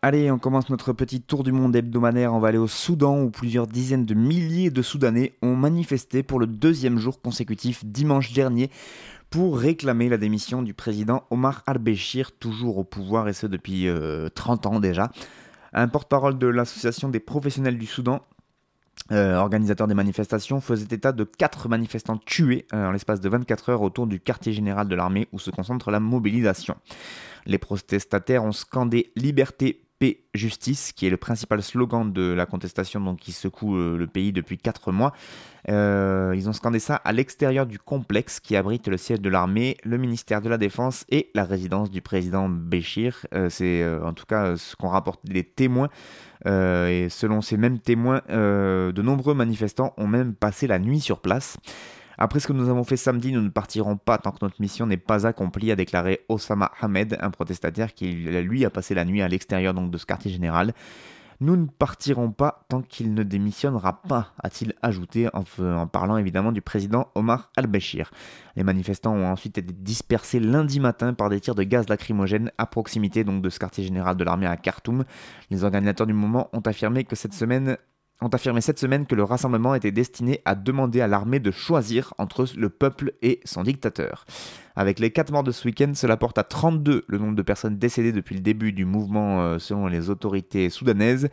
Allez, 0.07 0.29
on 0.29 0.37
commence 0.37 0.69
notre 0.69 0.93
petit 0.93 1.19
tour 1.19 1.43
du 1.43 1.51
monde 1.51 1.75
hebdomadaire. 1.75 2.31
On 2.31 2.39
va 2.39 2.49
aller 2.49 2.59
au 2.59 2.67
Soudan 2.67 3.23
où 3.23 3.31
plusieurs 3.31 3.65
dizaines 3.65 4.05
de 4.05 4.13
milliers 4.13 4.69
de 4.69 4.83
Soudanais 4.83 5.33
ont 5.41 5.55
manifesté 5.55 6.21
pour 6.21 6.39
le 6.39 6.45
deuxième 6.45 6.99
jour 6.99 7.19
consécutif 7.23 7.83
dimanche 7.83 8.31
dernier 8.31 8.69
pour 9.31 9.57
réclamer 9.57 10.07
la 10.07 10.17
démission 10.17 10.61
du 10.61 10.75
président 10.75 11.23
Omar 11.31 11.63
al-Béchir, 11.65 12.33
toujours 12.33 12.77
au 12.77 12.83
pouvoir 12.83 13.27
et 13.29 13.33
ce 13.33 13.47
depuis 13.47 13.87
30 14.35 14.65
euh, 14.67 14.69
ans 14.69 14.79
déjà. 14.79 15.09
Un 15.73 15.87
porte-parole 15.87 16.37
de 16.37 16.45
l'association 16.45 17.09
des 17.09 17.19
professionnels 17.19 17.79
du 17.79 17.87
Soudan 17.87 18.21
euh, 19.11 19.35
organisateur 19.35 19.87
des 19.87 19.93
manifestations, 19.93 20.61
faisait 20.61 20.87
état 20.89 21.11
de 21.11 21.23
4 21.25 21.69
manifestants 21.69 22.17
tués 22.17 22.65
euh, 22.73 22.87
en 22.87 22.91
l'espace 22.91 23.21
de 23.21 23.29
24 23.29 23.69
heures 23.69 23.81
autour 23.83 24.07
du 24.07 24.19
quartier 24.19 24.51
général 24.51 24.87
de 24.87 24.95
l'armée 24.95 25.27
où 25.31 25.37
se 25.37 25.51
concentre 25.51 25.91
la 25.91 25.99
mobilisation. 25.99 26.75
Les 27.45 27.59
protestataires 27.59 28.43
ont 28.43 28.51
scandé 28.51 29.11
Liberté, 29.15 29.84
justice, 30.33 30.91
qui 30.91 31.07
est 31.07 31.09
le 31.09 31.17
principal 31.17 31.61
slogan 31.61 32.11
de 32.11 32.33
la 32.33 32.45
contestation 32.45 32.99
donc, 32.99 33.19
qui 33.19 33.31
secoue 33.31 33.77
euh, 33.77 33.97
le 33.97 34.07
pays 34.07 34.31
depuis 34.31 34.57
4 34.57 34.91
mois. 34.91 35.13
Euh, 35.69 36.33
ils 36.35 36.47
ont 36.47 36.53
scandé 36.53 36.79
ça 36.79 36.95
à 36.95 37.11
l'extérieur 37.11 37.65
du 37.65 37.79
complexe 37.79 38.39
qui 38.39 38.55
abrite 38.55 38.87
le 38.87 38.97
siège 38.97 39.21
de 39.21 39.29
l'armée, 39.29 39.77
le 39.83 39.97
ministère 39.97 40.41
de 40.41 40.49
la 40.49 40.57
Défense 40.57 41.05
et 41.09 41.31
la 41.33 41.43
résidence 41.43 41.89
du 41.89 42.01
président 42.01 42.49
Béchir. 42.49 43.25
Euh, 43.33 43.49
c'est 43.49 43.83
en 44.03 44.13
tout 44.13 44.25
cas 44.25 44.57
ce 44.57 44.75
qu'ont 44.75 44.89
rapporté 44.89 45.31
les 45.31 45.43
témoins. 45.43 45.89
et 46.45 47.07
selon 47.09 47.41
ces 47.41 47.57
mêmes 47.57 47.79
témoins, 47.79 48.21
de 48.29 49.01
nombreux 49.01 49.33
manifestants 49.33 49.93
ont 49.97 50.07
même 50.07 50.35
passé 50.35 50.67
la 50.67 50.77
nuit 50.77 50.99
sur 50.99 51.19
place. 51.19 51.57
Après 52.17 52.39
ce 52.39 52.47
que 52.47 52.53
nous 52.53 52.69
avons 52.69 52.83
fait 52.83 52.97
samedi, 52.97 53.31
nous 53.31 53.41
ne 53.41 53.49
partirons 53.49 53.97
pas 53.97 54.17
tant 54.17 54.31
que 54.31 54.39
notre 54.41 54.61
mission 54.61 54.85
n'est 54.85 54.97
pas 54.97 55.27
accomplie, 55.27 55.71
a 55.71 55.75
déclaré 55.75 56.21
Osama 56.29 56.71
Hamed, 56.81 57.17
un 57.21 57.29
protestataire 57.29 57.93
qui 57.93 58.11
lui 58.11 58.65
a 58.65 58.69
passé 58.69 58.93
la 58.93 59.05
nuit 59.05 59.21
à 59.21 59.27
l'extérieur 59.27 59.73
de 59.73 59.97
ce 59.97 60.05
quartier 60.05 60.31
général. 60.31 60.73
Nous 61.41 61.57
ne 61.57 61.65
partirons 61.65 62.31
pas 62.31 62.65
tant 62.69 62.81
qu'il 62.81 63.13
ne 63.13 63.23
démissionnera 63.23 64.01
pas, 64.03 64.33
a-t-il 64.41 64.73
ajouté 64.81 65.27
en, 65.33 65.85
parlant 65.85 66.17
évidemment 66.17 66.53
du 66.53 66.61
président 66.61 67.11
Omar 67.13 67.51
al-Bashir. 67.57 68.11
Les 68.55 68.63
manifestants 68.63 69.13
ont 69.13 69.27
ensuite 69.27 69.57
été 69.57 69.73
dispersés 69.73 70.39
lundi 70.39 70.79
matin 70.79 71.13
par 71.13 71.29
des 71.29 71.41
tirs 71.41 71.55
de 71.55 71.63
gaz 71.63 71.89
lacrymogène 71.89 72.51
à 72.57 72.65
proximité 72.65 73.25
donc 73.25 73.41
de 73.41 73.49
ce 73.49 73.59
quartier 73.59 73.83
général 73.83 74.15
de 74.15 74.23
l'armée 74.23 74.47
à 74.47 74.55
Khartoum. 74.55 75.03
Les 75.49 75.65
organisateurs 75.65 76.07
du 76.07 76.13
moment 76.13 76.49
ont 76.53 76.61
affirmé 76.61 77.03
que 77.03 77.17
cette 77.17 77.33
semaine 77.33 77.77
ont 78.21 78.27
affirmé 78.29 78.61
cette 78.61 78.79
semaine 78.79 79.05
que 79.05 79.15
le 79.15 79.23
rassemblement 79.23 79.75
était 79.75 79.91
destiné 79.91 80.41
à 80.45 80.55
demander 80.55 81.01
à 81.01 81.07
l'armée 81.07 81.39
de 81.39 81.51
choisir 81.51 82.13
entre 82.17 82.45
le 82.55 82.69
peuple 82.69 83.13
et 83.21 83.41
son 83.45 83.63
dictateur. 83.63 84.25
Avec 84.75 84.99
les 84.99 85.11
4 85.11 85.31
morts 85.31 85.43
de 85.43 85.51
ce 85.51 85.67
week-end, 85.67 85.91
cela 85.95 86.17
porte 86.17 86.37
à 86.37 86.43
32 86.43 87.05
le 87.07 87.17
nombre 87.17 87.35
de 87.35 87.41
personnes 87.41 87.77
décédées 87.77 88.11
depuis 88.11 88.35
le 88.35 88.41
début 88.41 88.71
du 88.71 88.85
mouvement 88.85 89.41
euh, 89.41 89.59
selon 89.59 89.87
les 89.87 90.09
autorités 90.09 90.69
soudanaises. 90.69 91.29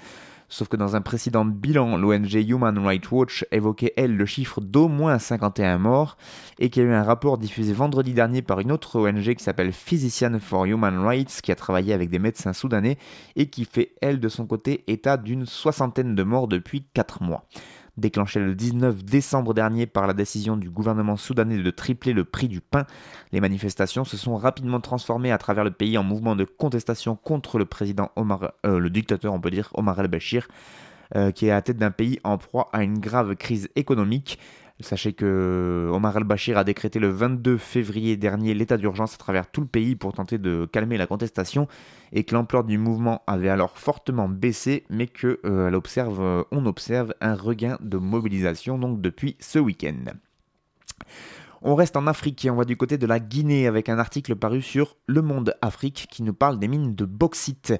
Sauf 0.52 0.68
que 0.68 0.76
dans 0.76 0.97
un 0.97 1.00
précédent 1.00 1.47
bilan, 1.47 1.97
l'ONG 1.97 2.35
Human 2.35 2.78
Rights 2.78 3.11
Watch 3.11 3.47
évoquait, 3.52 3.94
elle, 3.97 4.14
le 4.14 4.26
chiffre 4.26 4.61
d'au 4.61 4.87
moins 4.87 5.18
51 5.18 5.78
morts, 5.78 6.18
et 6.59 6.68
qu'il 6.68 6.82
y 6.82 6.87
a 6.87 6.90
eu 6.90 6.92
un 6.92 7.02
rapport 7.02 7.38
diffusé 7.38 7.73
vendredi 7.73 8.12
dernier 8.12 8.42
par 8.42 8.61
une 8.61 8.71
autre 8.71 9.00
ONG 9.00 9.35
qui 9.35 9.42
s'appelle 9.42 9.73
Physician 9.73 10.38
for 10.38 10.66
Human 10.66 10.99
Rights, 10.99 11.40
qui 11.42 11.52
a 11.52 11.54
travaillé 11.54 11.94
avec 11.94 12.11
des 12.11 12.18
médecins 12.18 12.52
soudanais, 12.52 12.99
et 13.35 13.49
qui 13.49 13.64
fait, 13.64 13.94
elle, 14.02 14.21
de 14.21 14.28
son 14.28 14.44
côté, 14.44 14.85
état 14.88 15.16
d'une 15.16 15.47
soixantaine 15.47 16.14
de 16.14 16.23
morts 16.23 16.49
depuis 16.49 16.85
4 16.92 17.23
mois 17.23 17.47
déclenché 17.97 18.41
le 18.41 18.55
19 18.55 19.05
décembre 19.05 19.55
dernier 19.55 19.87
par 19.87 20.07
la 20.07 20.15
décision 20.15 20.57
du 20.57 20.71
gouvernement 20.71 21.17
soudanais 21.17 21.63
de 21.63 21.71
tripler 21.71 22.13
le 22.13 22.25
prix 22.25 22.49
du 22.49 22.61
pain. 22.61 22.87
Les 23.33 23.41
manifestations 23.41 24.05
se 24.05 24.17
sont 24.17 24.37
rapidement 24.37 24.81
transformées 24.81 25.33
à 25.33 25.39
travers 25.39 25.65
le 25.65 25.71
pays 25.71 25.99
en 25.99 26.03
mouvement 26.03 26.37
de 26.37 26.45
contestation 26.45 27.17
contre 27.17 27.59
le 27.59 27.67
président 27.67 28.11
Omar, 28.17 28.53
euh, 28.65 28.79
le 28.79 28.91
dictateur 28.91 29.35
on 29.35 29.41
peut 29.41 29.51
dire 29.51 29.71
Omar 29.75 30.01
el-Bashir, 30.01 30.49
euh, 31.15 31.31
qui 31.31 31.47
est 31.47 31.51
à 31.51 31.55
la 31.55 31.63
tête 31.63 31.77
d'un 31.77 31.91
pays 31.91 32.19
en 32.25 32.39
proie 32.39 32.71
à 32.73 32.83
une 32.83 32.99
grave 32.99 33.37
crise 33.37 33.69
économique. 33.77 34.39
Sachez 34.81 35.12
que 35.12 35.88
Omar 35.93 36.17
al-Bashir 36.17 36.59
a 36.59 36.64
décrété 36.64 36.99
le 36.99 37.09
22 37.09 37.57
février 37.57 38.17
dernier 38.17 38.55
l'état 38.55 38.76
d'urgence 38.76 39.14
à 39.14 39.19
travers 39.19 39.50
tout 39.50 39.61
le 39.61 39.67
pays 39.67 39.97
pour 39.97 40.12
tenter 40.12 40.38
de 40.38 40.67
calmer 40.71 40.97
la 40.97 41.07
contestation 41.07 41.69
et 42.12 42.25
que 42.25 42.35
l'ampleur 42.35 42.64
du 42.64 42.79
mouvement 42.79 43.23
avait 43.26 43.49
alors 43.49 43.79
fortement 43.79 44.29
baissé, 44.29 44.85
mais 44.91 45.07
que 45.07 45.41
euh, 45.45 45.73
observe, 45.73 46.21
euh, 46.21 46.43
observe 46.50 47.14
un 47.21 47.35
regain 47.35 47.79
de 47.81 47.99
mobilisation 47.99 48.79
donc 48.79 49.00
depuis 49.00 49.37
ce 49.41 49.59
week-end. 49.59 50.12
On 51.64 51.76
reste 51.76 51.97
en 51.97 52.09
Afrique 52.09 52.45
et 52.45 52.50
on 52.50 52.57
va 52.57 52.64
du 52.64 52.76
côté 52.76 52.99
de 52.99 53.07
la 53.07 53.21
Guinée 53.21 53.69
avec 53.69 53.88
un 53.88 53.99
article 53.99 54.35
paru 54.35 54.62
sur 54.62 54.97
Le 55.07 55.23
Monde 55.23 55.55
Afrique 55.62 56.09
qui 56.11 56.25
nous 56.25 56.35
parle 56.35 56.59
des 56.59 56.67
mines 56.67 56.97
de 56.97 57.05
bauxite. 57.05 57.75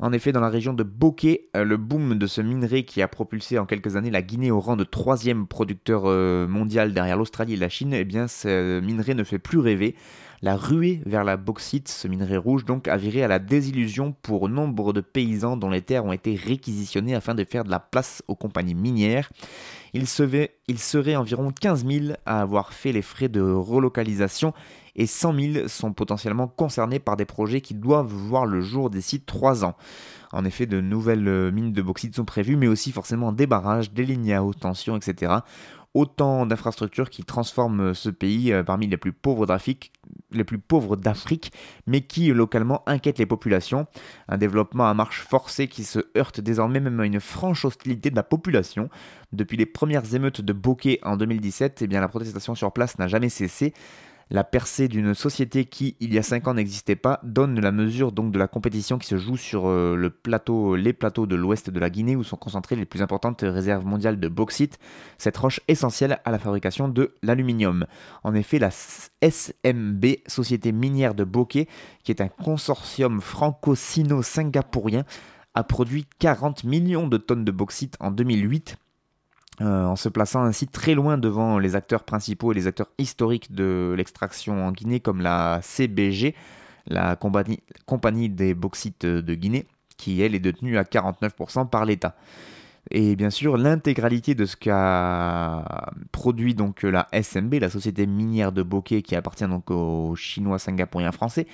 En 0.00 0.12
effet, 0.12 0.32
dans 0.32 0.40
la 0.40 0.48
région 0.48 0.72
de 0.72 0.82
Bokeh, 0.82 1.48
euh, 1.56 1.64
le 1.64 1.76
boom 1.76 2.18
de 2.18 2.26
ce 2.26 2.40
minerai 2.40 2.84
qui 2.84 3.02
a 3.02 3.08
propulsé 3.08 3.58
en 3.58 3.66
quelques 3.66 3.96
années 3.96 4.10
la 4.10 4.22
Guinée 4.22 4.50
au 4.50 4.60
rang 4.60 4.76
de 4.76 4.84
troisième 4.84 5.46
producteur 5.46 6.02
euh, 6.06 6.46
mondial 6.48 6.92
derrière 6.92 7.16
l'Australie 7.16 7.54
et 7.54 7.56
la 7.56 7.68
Chine, 7.68 7.94
eh 7.94 8.04
bien 8.04 8.26
ce 8.26 8.80
minerai 8.80 9.14
ne 9.14 9.24
fait 9.24 9.38
plus 9.38 9.58
rêver. 9.58 9.94
La 10.44 10.58
ruée 10.58 11.00
vers 11.06 11.24
la 11.24 11.38
bauxite, 11.38 11.88
ce 11.88 12.06
minerai 12.06 12.36
rouge, 12.36 12.66
donc, 12.66 12.86
a 12.86 12.98
viré 12.98 13.22
à 13.22 13.28
la 13.28 13.38
désillusion 13.38 14.12
pour 14.12 14.50
nombre 14.50 14.92
de 14.92 15.00
paysans 15.00 15.56
dont 15.56 15.70
les 15.70 15.80
terres 15.80 16.04
ont 16.04 16.12
été 16.12 16.34
réquisitionnées 16.34 17.14
afin 17.14 17.34
de 17.34 17.44
faire 17.44 17.64
de 17.64 17.70
la 17.70 17.80
place 17.80 18.22
aux 18.28 18.34
compagnies 18.34 18.74
minières. 18.74 19.30
Il 19.94 20.06
serait, 20.06 20.54
il 20.68 20.78
serait 20.78 21.16
environ 21.16 21.50
15 21.50 21.86
000 21.86 22.16
à 22.26 22.42
avoir 22.42 22.74
fait 22.74 22.92
les 22.92 23.00
frais 23.00 23.30
de 23.30 23.40
relocalisation 23.40 24.52
et 24.96 25.06
100 25.06 25.40
000 25.54 25.68
sont 25.68 25.94
potentiellement 25.94 26.46
concernés 26.46 26.98
par 26.98 27.16
des 27.16 27.24
projets 27.24 27.62
qui 27.62 27.72
doivent 27.72 28.12
voir 28.12 28.44
le 28.44 28.60
jour 28.60 28.90
d'ici 28.90 29.22
3 29.22 29.64
ans. 29.64 29.76
En 30.30 30.44
effet, 30.44 30.66
de 30.66 30.82
nouvelles 30.82 31.52
mines 31.52 31.72
de 31.72 31.80
bauxite 31.80 32.16
sont 32.16 32.26
prévues, 32.26 32.56
mais 32.56 32.66
aussi 32.66 32.92
forcément 32.92 33.32
des 33.32 33.46
barrages, 33.46 33.92
des 33.92 34.04
lignes 34.04 34.34
à 34.34 34.44
haute 34.44 34.60
tension, 34.60 34.94
etc 34.94 35.36
autant 35.94 36.44
d'infrastructures 36.44 37.08
qui 37.08 37.24
transforment 37.24 37.94
ce 37.94 38.10
pays 38.10 38.52
euh, 38.52 38.62
parmi 38.62 38.86
les 38.86 38.96
plus 38.96 39.12
pauvres 39.12 39.46
d'Afrique, 39.46 39.92
les 40.32 40.44
plus 40.44 40.58
pauvres 40.58 40.96
d'Afrique, 40.96 41.52
mais 41.86 42.02
qui 42.02 42.32
localement 42.32 42.82
inquiètent 42.86 43.18
les 43.18 43.26
populations. 43.26 43.86
Un 44.28 44.36
développement 44.36 44.88
à 44.88 44.94
marche 44.94 45.22
forcée 45.22 45.68
qui 45.68 45.84
se 45.84 46.00
heurte 46.16 46.40
désormais 46.40 46.80
même 46.80 47.00
à 47.00 47.06
une 47.06 47.20
franche 47.20 47.64
hostilité 47.64 48.10
de 48.10 48.16
la 48.16 48.24
population. 48.24 48.90
Depuis 49.32 49.56
les 49.56 49.66
premières 49.66 50.14
émeutes 50.14 50.40
de 50.40 50.52
Bokeh 50.52 50.98
en 51.02 51.16
2017, 51.16 51.82
eh 51.82 51.86
bien, 51.86 52.00
la 52.00 52.08
protestation 52.08 52.54
sur 52.54 52.72
place 52.72 52.98
n'a 52.98 53.08
jamais 53.08 53.28
cessé. 53.28 53.72
La 54.30 54.42
percée 54.42 54.88
d'une 54.88 55.14
société 55.14 55.66
qui, 55.66 55.96
il 56.00 56.14
y 56.14 56.18
a 56.18 56.22
5 56.22 56.48
ans, 56.48 56.54
n'existait 56.54 56.96
pas 56.96 57.20
donne 57.22 57.60
la 57.60 57.72
mesure 57.72 58.12
donc 58.12 58.32
de 58.32 58.38
la 58.38 58.48
compétition 58.48 58.98
qui 58.98 59.06
se 59.06 59.16
joue 59.16 59.36
sur 59.36 59.68
euh, 59.68 59.96
les 59.96 60.92
plateaux 60.92 61.26
de 61.26 61.36
l'ouest 61.36 61.70
de 61.70 61.80
la 61.80 61.90
Guinée 61.90 62.16
où 62.16 62.24
sont 62.24 62.36
concentrées 62.36 62.76
les 62.76 62.86
plus 62.86 63.02
importantes 63.02 63.40
réserves 63.42 63.84
mondiales 63.84 64.18
de 64.18 64.28
bauxite, 64.28 64.78
cette 65.18 65.36
roche 65.36 65.60
essentielle 65.68 66.20
à 66.24 66.30
la 66.30 66.38
fabrication 66.38 66.88
de 66.88 67.12
l'aluminium. 67.22 67.86
En 68.22 68.34
effet, 68.34 68.58
la 68.58 68.70
SMB, 68.70 70.04
Société 70.26 70.72
minière 70.72 71.14
de 71.14 71.24
Bokeh, 71.24 71.68
qui 72.02 72.12
est 72.12 72.20
un 72.20 72.28
consortium 72.28 73.20
franco-sino-singapourien, 73.20 75.04
a 75.54 75.64
produit 75.64 76.06
40 76.18 76.64
millions 76.64 77.06
de 77.06 77.16
tonnes 77.16 77.44
de 77.44 77.52
bauxite 77.52 77.96
en 78.00 78.10
2008 78.10 78.76
euh, 79.60 79.84
en 79.84 79.96
se 79.96 80.08
plaçant 80.08 80.42
ainsi 80.42 80.66
très 80.66 80.94
loin 80.94 81.16
devant 81.16 81.58
les 81.58 81.76
acteurs 81.76 82.04
principaux 82.04 82.52
et 82.52 82.54
les 82.54 82.66
acteurs 82.66 82.90
historiques 82.98 83.52
de 83.52 83.94
l'extraction 83.96 84.66
en 84.66 84.72
Guinée, 84.72 85.00
comme 85.00 85.20
la 85.20 85.60
CBG, 85.62 86.34
la 86.86 87.16
compagnie, 87.16 87.60
compagnie 87.86 88.28
des 88.28 88.54
bauxites 88.54 89.06
de 89.06 89.34
Guinée, 89.34 89.66
qui 89.96 90.20
elle 90.20 90.34
est 90.34 90.40
détenue 90.40 90.76
à 90.76 90.82
49% 90.82 91.68
par 91.68 91.84
l'État. 91.84 92.16
Et 92.90 93.16
bien 93.16 93.30
sûr, 93.30 93.56
l'intégralité 93.56 94.34
de 94.34 94.44
ce 94.44 94.56
qu'a 94.56 95.90
produit 96.12 96.54
donc 96.54 96.82
la 96.82 97.08
SMB, 97.12 97.54
la 97.54 97.70
société 97.70 98.06
minière 98.06 98.52
de 98.52 98.62
Bokeh 98.62 99.00
qui 99.00 99.16
appartient 99.16 99.46
donc 99.46 99.70
aux 99.70 100.14
Chinois, 100.16 100.58
Singapouriens, 100.58 101.12
Français, 101.12 101.46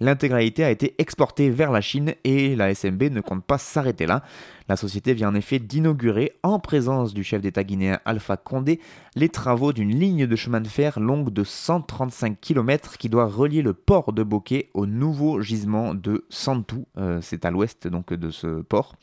l'intégralité 0.00 0.64
a 0.64 0.70
été 0.70 0.94
exportée 0.98 1.50
vers 1.50 1.72
la 1.72 1.82
Chine 1.82 2.14
et 2.24 2.56
la 2.56 2.74
SMB 2.74 3.04
ne 3.04 3.20
compte 3.20 3.44
pas 3.44 3.58
s'arrêter 3.58 4.06
là. 4.06 4.22
La 4.68 4.76
société 4.76 5.12
vient 5.12 5.28
en 5.28 5.34
effet 5.34 5.58
d'inaugurer, 5.58 6.32
en 6.42 6.58
présence 6.58 7.12
du 7.12 7.22
chef 7.22 7.42
d'État 7.42 7.64
guinéen 7.64 8.00
Alpha 8.04 8.36
Condé, 8.36 8.80
les 9.14 9.28
travaux 9.28 9.72
d'une 9.72 9.94
ligne 9.94 10.26
de 10.26 10.36
chemin 10.36 10.60
de 10.60 10.68
fer 10.68 11.00
longue 11.00 11.30
de 11.30 11.44
135 11.44 12.40
km 12.40 12.96
qui 12.96 13.08
doit 13.10 13.26
relier 13.26 13.62
le 13.62 13.74
port 13.74 14.12
de 14.12 14.22
Bokeh 14.22 14.70
au 14.72 14.86
nouveau 14.86 15.40
gisement 15.42 15.94
de 15.94 16.24
Santou, 16.30 16.86
euh, 16.96 17.20
c'est 17.22 17.44
à 17.44 17.50
l'ouest 17.50 17.88
donc 17.88 18.12
de 18.12 18.30
ce 18.30 18.62
port. 18.62 18.94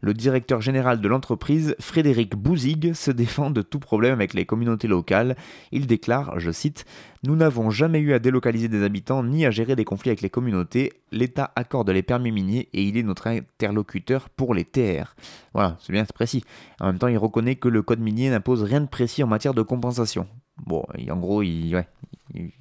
Le 0.00 0.14
directeur 0.14 0.60
général 0.60 1.00
de 1.00 1.08
l'entreprise, 1.08 1.74
Frédéric 1.80 2.36
Bouzig, 2.36 2.92
se 2.94 3.10
défend 3.10 3.50
de 3.50 3.62
tout 3.62 3.78
problème 3.78 4.14
avec 4.14 4.34
les 4.34 4.46
communautés 4.46 4.88
locales. 4.88 5.36
Il 5.72 5.86
déclare, 5.86 6.38
je 6.38 6.50
cite, 6.50 6.84
Nous 7.22 7.36
n'avons 7.36 7.70
jamais 7.70 7.98
eu 8.00 8.12
à 8.12 8.18
délocaliser 8.18 8.68
des 8.68 8.82
habitants 8.82 9.22
ni 9.22 9.46
à 9.46 9.50
gérer 9.50 9.76
des 9.76 9.84
conflits 9.84 10.10
avec 10.10 10.20
les 10.20 10.30
communautés. 10.30 10.92
L'État 11.12 11.52
accorde 11.56 11.90
les 11.90 12.02
permis 12.02 12.32
miniers 12.32 12.68
et 12.72 12.82
il 12.82 12.96
est 12.96 13.02
notre 13.02 13.26
interlocuteur 13.26 14.28
pour 14.30 14.54
les 14.54 14.64
terres. 14.64 15.16
Voilà, 15.54 15.76
c'est 15.80 15.92
bien 15.92 16.04
précis. 16.04 16.44
En 16.80 16.86
même 16.86 16.98
temps, 16.98 17.08
il 17.08 17.18
reconnaît 17.18 17.56
que 17.56 17.68
le 17.68 17.82
code 17.82 18.00
minier 18.00 18.30
n'impose 18.30 18.62
rien 18.62 18.80
de 18.80 18.86
précis 18.86 19.22
en 19.22 19.28
matière 19.28 19.54
de 19.54 19.62
compensation. 19.62 20.26
Bon, 20.64 20.84
en 21.10 21.16
gros, 21.16 21.42
il, 21.42 21.74
ouais, 21.74 21.86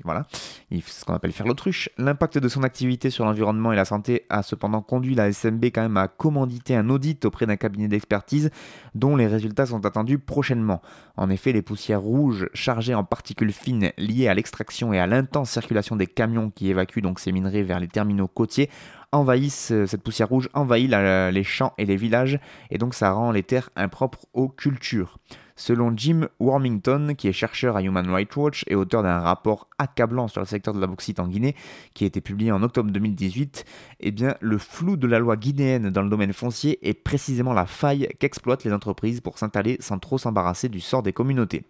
voilà, 0.04 0.26
il 0.70 0.82
fait 0.82 0.92
ce 0.92 1.06
qu'on 1.06 1.14
appelle 1.14 1.32
faire 1.32 1.48
l'autruche. 1.48 1.90
L'impact 1.98 2.38
de 2.38 2.48
son 2.48 2.64
activité 2.64 3.10
sur 3.10 3.26
l'environnement 3.26 3.72
et 3.74 3.76
la 3.76 3.86
santé 3.86 4.26
a 4.30 4.44
cependant 4.44 4.82
conduit 4.82 5.16
la 5.16 5.32
SMB 5.32 5.66
quand 5.66 5.82
même 5.82 5.98
à 5.98 6.08
commanditer 6.08 6.76
un 6.76 6.90
audit 6.90 7.26
auprès 7.26 7.46
d'un 7.46 7.56
cabinet 7.56 7.88
d'expertise 7.88 8.52
dont 8.94 9.16
les 9.16 9.28
résultats 9.28 9.66
sont 9.66 9.86
attendus 9.86 10.20
prochainement. 10.20 10.82
En 11.18 11.30
effet, 11.30 11.52
les 11.52 11.62
poussières 11.62 12.02
rouges 12.02 12.50
chargées 12.54 12.96
en 12.96 13.04
particules 13.04 13.52
fines 13.52 13.92
liées 13.98 14.28
à 14.28 14.34
l'extraction 14.34 14.94
et 14.94 15.00
à 15.00 15.08
l'intense 15.08 15.52
circulation 15.52 15.96
des 15.96 16.08
camions 16.08 16.52
qui 16.52 16.70
évacuent 16.70 17.02
donc 17.02 17.20
ces 17.20 17.32
minerais 17.32 17.64
vers 17.64 17.80
les 17.80 17.88
terminaux 17.88 18.28
côtiers 18.28 18.70
envahissent, 19.12 19.72
euh, 19.72 19.86
cette 19.86 20.04
poussière 20.04 20.28
rouge 20.28 20.50
envahit 20.54 20.90
les 20.90 21.44
champs 21.44 21.74
et 21.78 21.86
les 21.86 21.96
villages 21.96 22.40
et 22.70 22.78
donc 22.78 22.94
ça 22.94 23.12
rend 23.12 23.32
les 23.32 23.44
terres 23.44 23.70
impropres 23.76 24.26
aux 24.34 24.50
cultures. 24.50 25.18
Selon 25.58 25.94
Jim 25.96 26.28
Wormington, 26.42 27.14
qui 27.18 27.30
est 27.30 27.34
chercheur 27.34 27.78
à 27.78 27.82
Human 27.82 28.10
Rights 28.10 28.36
Watch 28.36 28.66
et 28.68 28.76
auteur 28.76 29.04
d'un 29.04 29.20
rapport 29.20 29.70
accablant 29.78 30.28
sur 30.28 30.42
le 30.42 30.46
secteur 30.48 30.74
de 30.74 30.82
la 30.82 30.88
bauxite 30.88 31.18
en 31.22 31.30
Guinée, 31.30 31.56
qui 31.94 32.04
a 32.04 32.08
été 32.08 32.20
publié 32.20 32.52
en 32.52 32.62
octobre 32.62 32.92
2018, 32.92 33.64
eh 34.02 34.12
bien, 34.12 34.36
le 34.42 34.58
flou 34.58 34.98
de 34.98 35.08
la 35.08 35.18
loi 35.18 35.38
guinéenne 35.38 35.92
dans 35.92 36.02
le 36.02 36.10
domaine 36.10 36.34
foncier 36.34 36.78
est 36.86 36.94
précisément 36.94 37.54
la 37.54 37.66
faille 37.66 38.10
qu'exploitent 38.20 38.66
les 38.66 38.74
entreprises 38.74 39.22
pour 39.22 39.38
s'installer 39.38 39.78
sans 39.80 39.98
trop 39.98 40.18
s'embarrasser 40.18 40.68
du 40.68 40.82
sort 40.82 41.04
des 41.04 41.14
communautés. 41.14 41.64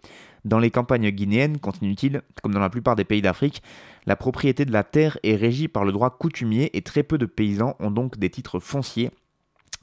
Dans 0.44 0.58
les 0.58 0.72
campagnes 0.72 1.10
guinéennes, 1.10 1.58
continue-t-il, 1.58 2.22
comme 2.42 2.54
dans 2.54 2.60
la 2.60 2.70
plupart 2.70 2.96
des 2.96 3.04
pays 3.04 3.22
d'Afrique, 3.22 3.62
la 4.04 4.16
propriété 4.16 4.64
de 4.64 4.72
la 4.72 4.82
terre 4.82 5.16
est 5.22 5.36
régie 5.36 5.68
par 5.68 5.84
le 5.84 5.92
droit 5.92 6.10
coutumier 6.10 6.76
et 6.76 6.82
très 6.82 7.04
peu 7.04 7.18
de 7.18 7.26
paysans 7.26 7.76
ont 7.78 7.92
donc 7.92 8.18
des 8.18 8.30
titres 8.30 8.58
fonciers. 8.58 9.10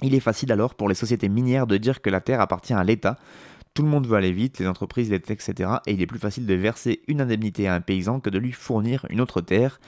Il 0.01 0.13
est 0.13 0.19
facile 0.19 0.51
alors 0.51 0.75
pour 0.75 0.89
les 0.89 0.95
sociétés 0.95 1.29
minières 1.29 1.67
de 1.67 1.77
dire 1.77 2.01
que 2.01 2.10
la 2.10 2.19
terre 2.19 2.41
appartient 2.41 2.74
à 2.74 2.83
l'État, 2.83 3.17
tout 3.74 3.82
le 3.82 3.89
monde 3.89 4.08
veut 4.08 4.18
aller 4.18 4.32
vite, 4.32 4.60
les 4.60 4.68
entreprises, 4.68 5.10
les 5.10 5.18
etc. 5.18 5.70
Et 5.88 5.94
il 5.94 6.01
est 6.01 6.08
plus 6.08 6.20
facile 6.20 6.46
de 6.46 6.53
verser 6.53 7.01
une 7.08 7.22
indemnité 7.22 7.68
à 7.68 7.74
un 7.74 7.82
paysan 7.82 8.20
que 8.20 8.30
de 8.30 8.38
lui 8.38 8.51
fournir 8.51 9.06
une 9.10 9.22
autre 9.22 9.42
terre. 9.42 9.80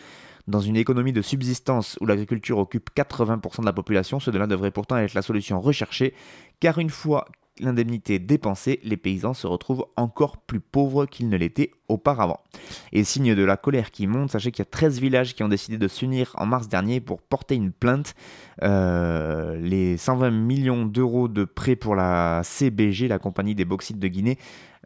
Dans 0.48 0.60
une 0.60 0.76
économie 0.76 1.14
de 1.14 1.22
subsistance 1.22 1.98
où 2.02 2.06
l'agriculture 2.06 2.58
occupe 2.60 2.90
80% 2.96 3.62
de 3.62 3.66
la 3.66 3.74
population, 3.74 4.20
cela 4.20 4.46
devrait 4.48 4.72
pourtant 4.72 4.98
être 4.98 5.16
la 5.16 5.24
solution 5.24 5.60
recherchée, 5.60 6.14
car 6.60 6.78
une 6.78 6.90
fois 6.92 7.26
l'indemnité 7.60 8.20
dépensée, 8.20 8.80
les 8.84 8.98
paysans 8.98 9.34
se 9.34 9.48
retrouvent 9.48 9.86
encore 9.96 10.38
plus 10.38 10.60
pauvres 10.60 11.06
qu'ils 11.06 11.30
ne 11.30 11.38
l'étaient 11.38 11.72
auparavant. 11.88 12.40
Et 12.92 13.04
signe 13.04 13.36
de 13.36 13.44
la 13.44 13.58
colère 13.58 13.92
qui 13.92 14.08
monte, 14.08 14.32
sachez 14.32 14.52
qu'il 14.52 14.62
y 14.62 14.68
a 14.68 14.70
13 14.70 15.00
villages 15.00 15.36
qui 15.36 15.44
ont 15.44 15.48
décidé 15.48 15.78
de 15.78 15.88
s'unir 15.88 16.32
en 16.36 16.46
mars 16.46 16.68
dernier 16.68 17.00
pour 17.00 17.22
porter 17.22 17.56
une 17.56 17.72
plainte. 17.72 18.16
Euh, 18.64 19.58
les 19.58 19.98
120 19.98 20.32
millions 20.32 20.86
d'euros 20.86 21.28
de 21.28 21.46
prêts 21.46 21.76
pour 21.76 21.96
la 21.96 22.42
CBG, 22.44 23.08
la 23.08 23.20
compagnie 23.20 23.56
des 23.56 23.66
bauxites 23.66 24.00
de 24.00 24.08
Guinée, 24.08 24.38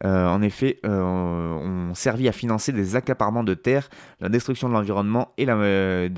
euh, 0.05 0.27
en 0.27 0.41
effet, 0.41 0.79
euh, 0.85 1.01
ont 1.01 1.93
servi 1.93 2.27
à 2.27 2.31
financer 2.31 2.71
des 2.71 2.95
accaparements 2.95 3.43
de 3.43 3.53
terres, 3.53 3.89
la 4.19 4.29
destruction 4.29 4.69
de 4.69 4.73
l'environnement 4.73 5.33
et 5.37 5.45
la, 5.45 5.55
euh, 5.57 6.09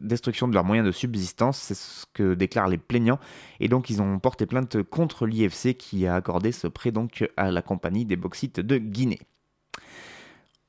destruction 0.00 0.48
de 0.48 0.54
leurs 0.54 0.64
moyens 0.64 0.86
de 0.86 0.92
subsistance. 0.92 1.58
C'est 1.58 1.76
ce 1.76 2.06
que 2.12 2.34
déclarent 2.34 2.68
les 2.68 2.78
plaignants. 2.78 3.18
Et 3.60 3.68
donc, 3.68 3.90
ils 3.90 4.02
ont 4.02 4.18
porté 4.18 4.46
plainte 4.46 4.82
contre 4.82 5.26
l'IFC 5.26 5.76
qui 5.76 6.06
a 6.06 6.14
accordé 6.14 6.52
ce 6.52 6.66
prêt 6.66 6.90
donc 6.90 7.28
à 7.36 7.50
la 7.50 7.62
compagnie 7.62 8.04
des 8.04 8.16
bauxites 8.16 8.60
de 8.60 8.78
Guinée. 8.78 9.20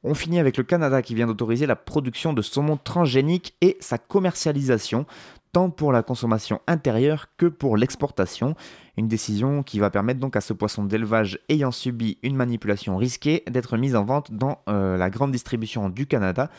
On 0.03 0.13
finit 0.13 0.39
avec 0.39 0.55
le 0.55 0.63
Canada 0.63 1.01
qui 1.01 1.13
vient 1.13 1.27
d'autoriser 1.27 1.65
la 1.65 1.75
production 1.75 2.31
de 2.31 2.41
saumon 2.41 2.77
transgénique 2.77 3.55
et 3.59 3.75
sa 3.81 3.97
commercialisation 3.97 5.05
tant 5.51 5.69
pour 5.69 5.91
la 5.91 6.03
consommation 6.03 6.61
intérieure 6.67 7.27
que 7.35 7.47
pour 7.47 7.75
l'exportation. 7.75 8.55
Une 8.97 9.09
décision 9.09 9.61
qui 9.61 9.79
va 9.79 9.89
permettre 9.89 10.21
donc 10.21 10.37
à 10.37 10.41
ce 10.41 10.53
poisson 10.53 10.85
d'élevage 10.85 11.39
ayant 11.49 11.71
subi 11.71 12.17
une 12.23 12.35
manipulation 12.35 12.95
risquée 12.95 13.43
d'être 13.49 13.75
mis 13.77 13.95
en 13.95 14.05
vente 14.05 14.31
dans 14.31 14.59
euh, 14.69 14.95
la 14.95 15.09
grande 15.09 15.31
distribution 15.31 15.89
du 15.89 16.05
Canada. 16.05 16.49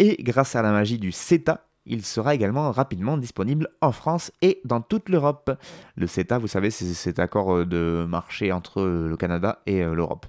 Et 0.00 0.16
grâce 0.22 0.56
à 0.56 0.62
la 0.62 0.72
magie 0.72 0.98
du 0.98 1.12
CETA, 1.12 1.66
il 1.86 2.04
sera 2.04 2.34
également 2.34 2.72
rapidement 2.72 3.16
disponible 3.16 3.68
en 3.80 3.92
France 3.92 4.32
et 4.42 4.60
dans 4.64 4.80
toute 4.80 5.08
l'Europe. 5.08 5.50
Le 5.96 6.06
CETA, 6.06 6.38
vous 6.38 6.48
savez, 6.48 6.70
c'est 6.70 6.84
cet 6.94 7.20
accord 7.20 7.54
euh, 7.54 7.64
de 7.64 8.04
marché 8.08 8.50
entre 8.50 8.82
le 8.82 9.16
Canada 9.16 9.60
et 9.66 9.82
euh, 9.82 9.94
l'Europe. 9.94 10.26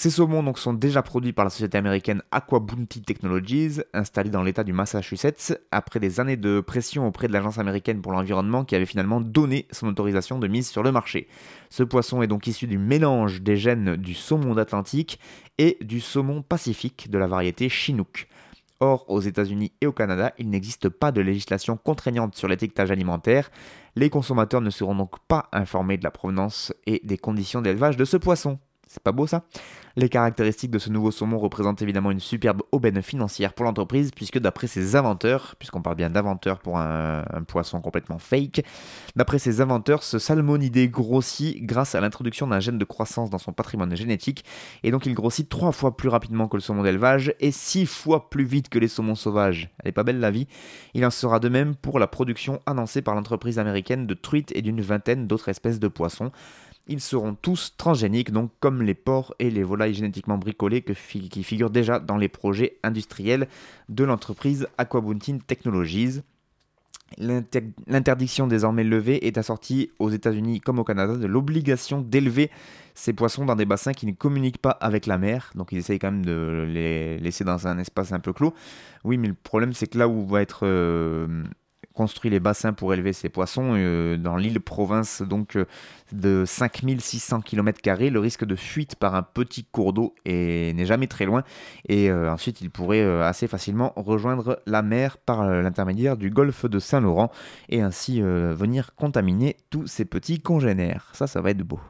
Ces 0.00 0.08
saumons 0.08 0.42
donc, 0.42 0.58
sont 0.58 0.72
déjà 0.72 1.02
produits 1.02 1.34
par 1.34 1.44
la 1.44 1.50
société 1.50 1.76
américaine 1.76 2.22
Aqua 2.30 2.58
Bounty 2.58 3.02
Technologies, 3.02 3.82
installée 3.92 4.30
dans 4.30 4.42
l'état 4.42 4.64
du 4.64 4.72
Massachusetts, 4.72 5.60
après 5.72 6.00
des 6.00 6.20
années 6.20 6.38
de 6.38 6.60
pression 6.60 7.06
auprès 7.06 7.28
de 7.28 7.34
l'Agence 7.34 7.58
américaine 7.58 8.00
pour 8.00 8.12
l'environnement 8.12 8.64
qui 8.64 8.74
avait 8.74 8.86
finalement 8.86 9.20
donné 9.20 9.66
son 9.70 9.88
autorisation 9.88 10.38
de 10.38 10.48
mise 10.48 10.70
sur 10.70 10.82
le 10.82 10.90
marché. 10.90 11.28
Ce 11.68 11.82
poisson 11.82 12.22
est 12.22 12.28
donc 12.28 12.46
issu 12.46 12.66
du 12.66 12.78
mélange 12.78 13.42
des 13.42 13.58
gènes 13.58 13.96
du 13.96 14.14
saumon 14.14 14.54
d'Atlantique 14.54 15.20
et 15.58 15.76
du 15.82 16.00
saumon 16.00 16.40
pacifique 16.40 17.10
de 17.10 17.18
la 17.18 17.26
variété 17.26 17.68
Chinook. 17.68 18.26
Or, 18.80 19.04
aux 19.06 19.20
États-Unis 19.20 19.72
et 19.82 19.86
au 19.86 19.92
Canada, 19.92 20.32
il 20.38 20.48
n'existe 20.48 20.88
pas 20.88 21.12
de 21.12 21.20
législation 21.20 21.76
contraignante 21.76 22.36
sur 22.36 22.48
l'étiquetage 22.48 22.90
alimentaire. 22.90 23.50
Les 23.96 24.08
consommateurs 24.08 24.62
ne 24.62 24.70
seront 24.70 24.94
donc 24.94 25.18
pas 25.28 25.50
informés 25.52 25.98
de 25.98 26.04
la 26.04 26.10
provenance 26.10 26.72
et 26.86 27.02
des 27.04 27.18
conditions 27.18 27.60
d'élevage 27.60 27.98
de 27.98 28.06
ce 28.06 28.16
poisson. 28.16 28.58
C'est 28.90 29.04
pas 29.04 29.12
beau 29.12 29.28
ça? 29.28 29.44
Les 29.94 30.08
caractéristiques 30.08 30.72
de 30.72 30.80
ce 30.80 30.90
nouveau 30.90 31.12
saumon 31.12 31.38
représentent 31.38 31.80
évidemment 31.80 32.10
une 32.10 32.18
superbe 32.18 32.62
aubaine 32.72 33.02
financière 33.02 33.52
pour 33.52 33.64
l'entreprise, 33.64 34.10
puisque 34.10 34.40
d'après 34.40 34.66
ses 34.66 34.96
inventeurs, 34.96 35.54
puisqu'on 35.60 35.80
parle 35.80 35.94
bien 35.94 36.10
d'inventeurs 36.10 36.58
pour 36.58 36.76
un, 36.76 37.22
poisson 37.46 37.80
complètement 37.80 38.18
fake, 38.18 38.64
d'après 39.14 39.38
ses 39.38 39.60
inventeurs, 39.60 40.02
ce 40.02 40.18
salmonidé 40.18 40.88
grossit 40.88 41.64
grâce 41.64 41.94
à 41.94 42.00
l'introduction 42.00 42.48
d'un 42.48 42.58
gène 42.58 42.78
de 42.78 42.84
croissance 42.84 43.30
dans 43.30 43.38
son 43.38 43.52
patrimoine 43.52 43.94
génétique, 43.94 44.44
et 44.82 44.90
donc 44.90 45.06
il 45.06 45.14
grossit 45.14 45.48
trois 45.48 45.70
fois 45.70 45.96
plus 45.96 46.08
rapidement 46.08 46.48
que 46.48 46.56
le 46.56 46.60
saumon 46.60 46.82
d'élevage 46.82 47.32
et 47.38 47.52
six 47.52 47.86
fois 47.86 48.28
plus 48.28 48.44
vite 48.44 48.70
que 48.70 48.78
les 48.80 48.88
saumons 48.88 49.14
sauvages. 49.14 49.70
Elle 49.78 49.90
est 49.90 49.92
pas 49.92 50.02
belle 50.02 50.18
la 50.18 50.32
vie? 50.32 50.48
Il 50.94 51.06
en 51.06 51.10
sera 51.10 51.38
de 51.38 51.48
même 51.48 51.76
pour 51.76 52.00
la 52.00 52.08
production 52.08 52.60
annoncée 52.66 53.02
par 53.02 53.14
l'entreprise 53.14 53.60
américaine 53.60 54.08
de 54.08 54.14
truites 54.14 54.50
et 54.56 54.62
d'une 54.62 54.80
vingtaine 54.80 55.28
d'autres 55.28 55.48
espèces 55.48 55.78
de 55.78 55.88
poissons. 55.88 56.32
Ils 56.86 57.00
seront 57.00 57.34
tous 57.34 57.74
transgéniques, 57.76 58.32
donc 58.32 58.50
comme 58.58 58.82
les 58.82 58.94
porcs 58.94 59.34
et 59.38 59.50
les 59.50 59.62
volailles 59.62 59.94
génétiquement 59.94 60.38
bricolées 60.38 60.82
qui 60.82 61.44
figurent 61.44 61.70
déjà 61.70 62.00
dans 62.00 62.16
les 62.16 62.28
projets 62.28 62.78
industriels 62.82 63.48
de 63.88 64.04
l'entreprise 64.04 64.66
Aquabuntin 64.76 65.38
Technologies. 65.46 66.20
L'interdiction 67.18 68.46
désormais 68.46 68.84
levée 68.84 69.26
est 69.26 69.36
assortie 69.36 69.90
aux 69.98 70.10
États-Unis 70.10 70.60
comme 70.60 70.78
au 70.78 70.84
Canada 70.84 71.16
de 71.16 71.26
l'obligation 71.26 72.00
d'élever 72.00 72.50
ces 72.94 73.12
poissons 73.12 73.44
dans 73.44 73.56
des 73.56 73.64
bassins 73.64 73.92
qui 73.92 74.06
ne 74.06 74.12
communiquent 74.12 74.58
pas 74.58 74.70
avec 74.70 75.06
la 75.06 75.18
mer. 75.18 75.50
Donc 75.56 75.72
ils 75.72 75.78
essayent 75.78 75.98
quand 75.98 76.12
même 76.12 76.24
de 76.24 76.64
les 76.68 77.18
laisser 77.18 77.42
dans 77.42 77.66
un 77.66 77.78
espace 77.78 78.12
un 78.12 78.20
peu 78.20 78.32
clos. 78.32 78.54
Oui, 79.02 79.18
mais 79.18 79.28
le 79.28 79.34
problème 79.34 79.72
c'est 79.72 79.88
que 79.88 79.98
là 79.98 80.08
où 80.08 80.24
va 80.24 80.40
être 80.40 80.60
euh, 80.62 81.42
construit 82.00 82.30
les 82.30 82.40
bassins 82.40 82.72
pour 82.72 82.94
élever 82.94 83.12
ces 83.12 83.28
poissons 83.28 83.74
euh, 83.74 84.16
dans 84.16 84.38
l'île 84.38 84.58
province 84.58 85.20
donc 85.20 85.54
euh, 85.54 85.66
de 86.12 86.44
5600 86.46 87.42
km, 87.42 87.78
le 88.08 88.18
risque 88.18 88.46
de 88.46 88.56
fuite 88.56 88.96
par 88.96 89.14
un 89.14 89.22
petit 89.22 89.64
cours 89.64 89.92
d'eau 89.92 90.14
n'est 90.24 90.86
jamais 90.86 91.08
très 91.08 91.26
loin 91.26 91.44
et 91.90 92.10
euh, 92.10 92.32
ensuite 92.32 92.62
il 92.62 92.70
pourrait 92.70 93.04
assez 93.22 93.48
facilement 93.48 93.92
rejoindre 93.96 94.62
la 94.64 94.80
mer 94.80 95.18
par 95.18 95.44
l'intermédiaire 95.44 96.16
du 96.16 96.30
golfe 96.30 96.64
de 96.64 96.78
Saint-Laurent 96.78 97.30
et 97.68 97.82
ainsi 97.82 98.22
venir 98.22 98.94
contaminer 98.94 99.58
tous 99.68 99.86
ces 99.86 100.06
petits 100.06 100.40
congénères. 100.40 101.10
Ça, 101.12 101.26
ça 101.26 101.42
va 101.42 101.50
être 101.50 101.62
beau. 101.62 101.80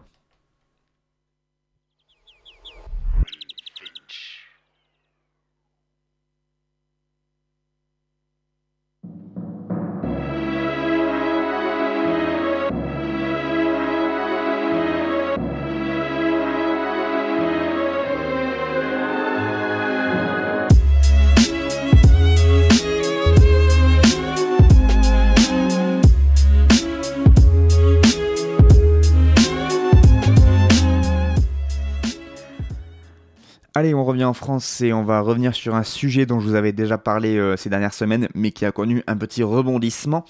Allez, 33.81 33.95
on 33.95 34.05
revient 34.05 34.25
en 34.25 34.35
France 34.35 34.83
et 34.83 34.93
on 34.93 35.05
va 35.05 35.23
revenir 35.23 35.55
sur 35.55 35.75
un 35.75 35.85
sujet 35.85 36.27
dont 36.27 36.38
je 36.38 36.47
vous 36.47 36.55
avais 36.55 36.73
déjà 36.73 36.99
parlé 36.99 37.38
euh, 37.38 37.57
ces 37.57 37.71
dernières 37.71 37.95
semaines, 37.95 38.29
mais 38.35 38.51
qui 38.51 38.66
a 38.66 38.73
connu 38.73 39.03
un 39.07 39.16
petit 39.16 39.43
rebondissement. 39.43 40.27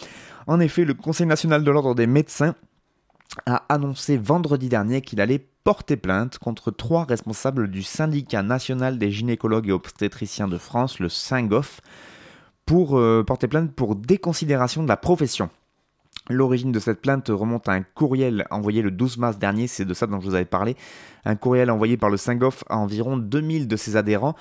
En 0.47 0.61
effet, 0.61 0.85
le 0.85 0.95
Conseil 0.95 1.27
national 1.27 1.65
de 1.65 1.71
l'ordre 1.73 1.97
des 1.97 2.07
médecins 2.07 2.55
a 3.47 3.65
annoncé 3.69 4.19
vendredi 4.19 4.69
dernier 4.69 5.01
qu'il 5.01 5.21
allait 5.21 5.45
porter 5.65 5.97
plainte 5.97 6.39
contre 6.39 6.71
trois 6.71 7.03
responsables 7.03 7.73
du 7.73 7.83
syndicat 7.83 8.45
national 8.45 8.99
des 8.99 9.11
gynécologues 9.11 9.67
et 9.67 9.73
obstétriciens 9.73 10.47
de 10.47 10.57
France, 10.57 11.01
le 11.01 11.09
SINGOF, 11.09 11.81
pour 12.67 13.01
euh, 13.01 13.25
porter 13.27 13.49
plainte 13.49 13.73
pour 13.73 13.97
déconsidération 13.97 14.85
de 14.85 14.89
la 14.89 14.97
profession. 14.97 15.51
L'origine 16.31 16.71
de 16.71 16.79
cette 16.79 17.01
plainte 17.01 17.29
remonte 17.29 17.69
à 17.69 17.73
un 17.73 17.83
courriel 17.83 18.47
envoyé 18.51 18.83
le 18.83 18.93
12 18.93 19.19
mars 19.19 19.39
dernier, 19.39 19.67
c'est 19.67 19.85
de 19.85 19.95
ça 19.95 20.07
dont 20.07 20.21
je 20.21 20.27
vous 20.27 20.35
avais 20.35 20.45
parlé, 20.45 20.77
un 21.25 21.35
courriel 21.35 21.71
envoyé 21.71 21.97
par 21.97 22.09
le 22.09 22.17
Singoff 22.17 22.63
à 22.69 22.79
environ 22.79 23.17
2000 23.17 23.67
de 23.67 23.77
ses 23.77 23.97
adhérents, 23.97 24.37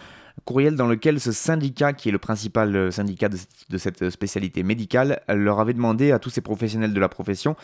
courriel 0.46 0.76
dans 0.76 0.88
lequel 0.88 1.20
ce 1.20 1.32
syndicat, 1.32 1.94
qui 1.94 2.10
est 2.10 2.12
le 2.12 2.20
principal 2.20 2.76
euh, 2.76 2.92
syndicat 2.92 3.28
de, 3.30 3.78
cette 3.78 4.10
spécialité 4.12 4.64
médicale, 4.64 5.22
leur 5.28 5.60
avait 5.60 5.74
demandé 5.74 6.12
à 6.12 6.20
tous 6.20 6.30
ces 6.30 6.42
professionnels 6.42 6.94
de 6.94 7.00
la 7.00 7.10
profession 7.10 7.56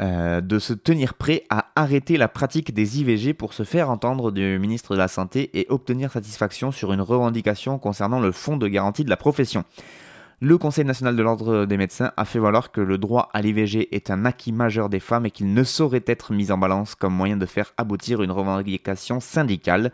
euh, 0.00 0.40
de 0.40 0.58
se 0.58 0.72
tenir 0.72 1.14
prêts 1.14 1.44
à 1.50 1.66
arrêter 1.76 2.16
la 2.16 2.28
pratique 2.28 2.72
des 2.72 3.00
IVG 3.00 3.34
pour 3.34 3.52
se 3.52 3.64
faire 3.64 3.90
entendre 3.90 4.30
du 4.30 4.58
ministre 4.58 4.94
de 4.94 4.98
la 4.98 5.08
Santé 5.08 5.50
et 5.54 5.66
obtenir 5.68 6.12
satisfaction 6.12 6.70
sur 6.70 6.92
une 6.92 7.00
revendication 7.00 7.78
concernant 7.78 8.20
le 8.20 8.32
fonds 8.32 8.56
de 8.56 8.68
garantie 8.68 9.04
de 9.04 9.10
la 9.10 9.16
profession. 9.16 9.64
Le 10.44 10.58
Conseil 10.58 10.84
national 10.84 11.14
de 11.14 11.22
l'ordre 11.22 11.66
des 11.66 11.76
médecins 11.76 12.10
a 12.16 12.24
fait 12.24 12.40
valoir 12.40 12.72
que 12.72 12.80
le 12.80 12.98
droit 12.98 13.28
à 13.32 13.40
l'IVG 13.42 13.94
est 13.94 14.10
un 14.10 14.24
acquis 14.24 14.50
majeur 14.50 14.88
des 14.88 14.98
femmes 14.98 15.24
et 15.24 15.30
qu'il 15.30 15.54
ne 15.54 15.62
saurait 15.62 16.02
être 16.04 16.32
mis 16.32 16.50
en 16.50 16.58
balance 16.58 16.96
comme 16.96 17.14
moyen 17.14 17.36
de 17.36 17.46
faire 17.46 17.72
aboutir 17.76 18.24
une 18.24 18.32
revendication 18.32 19.20
syndicale. 19.20 19.92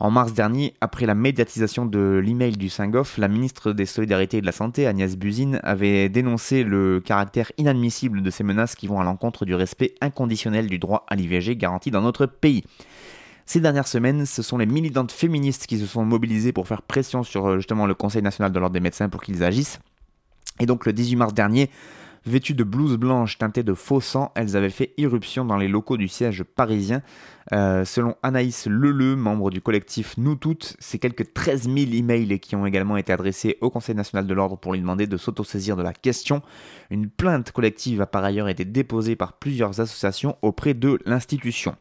En 0.00 0.10
mars 0.10 0.32
dernier, 0.32 0.74
après 0.80 1.06
la 1.06 1.14
médiatisation 1.14 1.86
de 1.86 2.20
l'email 2.20 2.56
du 2.56 2.70
Singoff, 2.70 3.18
la 3.18 3.28
ministre 3.28 3.72
des 3.72 3.86
Solidarités 3.86 4.38
et 4.38 4.40
de 4.40 4.46
la 4.46 4.52
Santé, 4.52 4.88
Agnès 4.88 5.16
Buzyn, 5.16 5.60
avait 5.62 6.08
dénoncé 6.08 6.64
le 6.64 6.98
caractère 6.98 7.52
inadmissible 7.56 8.20
de 8.20 8.30
ces 8.30 8.42
menaces 8.42 8.74
qui 8.74 8.88
vont 8.88 8.98
à 8.98 9.04
l'encontre 9.04 9.44
du 9.44 9.54
respect 9.54 9.94
inconditionnel 10.00 10.66
du 10.66 10.80
droit 10.80 11.06
à 11.08 11.14
l'IVG 11.14 11.54
garanti 11.54 11.92
dans 11.92 12.02
notre 12.02 12.26
pays. 12.26 12.64
Ces 13.48 13.60
dernières 13.60 13.88
semaines, 13.88 14.26
ce 14.26 14.42
sont 14.42 14.58
les 14.58 14.66
militantes 14.66 15.10
féministes 15.10 15.66
qui 15.66 15.78
se 15.78 15.86
sont 15.86 16.04
mobilisées 16.04 16.52
pour 16.52 16.68
faire 16.68 16.82
pression 16.82 17.22
sur 17.22 17.46
euh, 17.46 17.56
justement 17.56 17.86
le 17.86 17.94
Conseil 17.94 18.20
national 18.20 18.52
de 18.52 18.58
l'ordre 18.58 18.74
des 18.74 18.80
médecins 18.80 19.08
pour 19.08 19.22
qu'ils 19.22 19.42
agissent. 19.42 19.78
Et 20.60 20.66
donc 20.66 20.84
le 20.84 20.92
18 20.92 21.16
mars 21.16 21.32
dernier, 21.32 21.70
Vêtues 22.26 22.54
de 22.54 22.64
blouses 22.64 22.96
blanches 22.96 23.38
teintées 23.38 23.62
de 23.62 23.74
faux 23.74 24.00
sang, 24.00 24.32
elles 24.34 24.56
avaient 24.56 24.70
fait 24.70 24.92
irruption 24.96 25.44
dans 25.44 25.56
les 25.56 25.68
locaux 25.68 25.96
du 25.96 26.08
siège 26.08 26.42
parisien. 26.42 27.02
Euh, 27.52 27.84
selon 27.84 28.14
Anaïs 28.22 28.66
Leleu, 28.66 29.16
membre 29.16 29.50
du 29.50 29.60
collectif 29.60 30.16
Nous 30.18 30.34
Toutes, 30.34 30.76
c'est 30.78 30.98
quelques 30.98 31.32
13 31.32 31.62
000 31.62 31.76
emails 31.92 32.40
qui 32.40 32.56
ont 32.56 32.66
également 32.66 32.96
été 32.96 33.12
adressés 33.12 33.56
au 33.60 33.70
Conseil 33.70 33.94
national 33.94 34.26
de 34.26 34.34
l'ordre 34.34 34.58
pour 34.58 34.72
lui 34.72 34.80
demander 34.80 35.06
de 35.06 35.16
s'autosaisir 35.16 35.76
de 35.76 35.82
la 35.82 35.92
question. 35.92 36.42
Une 36.90 37.08
plainte 37.08 37.52
collective 37.52 38.02
a 38.02 38.06
par 38.06 38.24
ailleurs 38.24 38.48
été 38.48 38.64
déposée 38.64 39.16
par 39.16 39.34
plusieurs 39.34 39.80
associations 39.80 40.36
auprès 40.42 40.74
de 40.74 40.98
l'institution. 41.06 41.76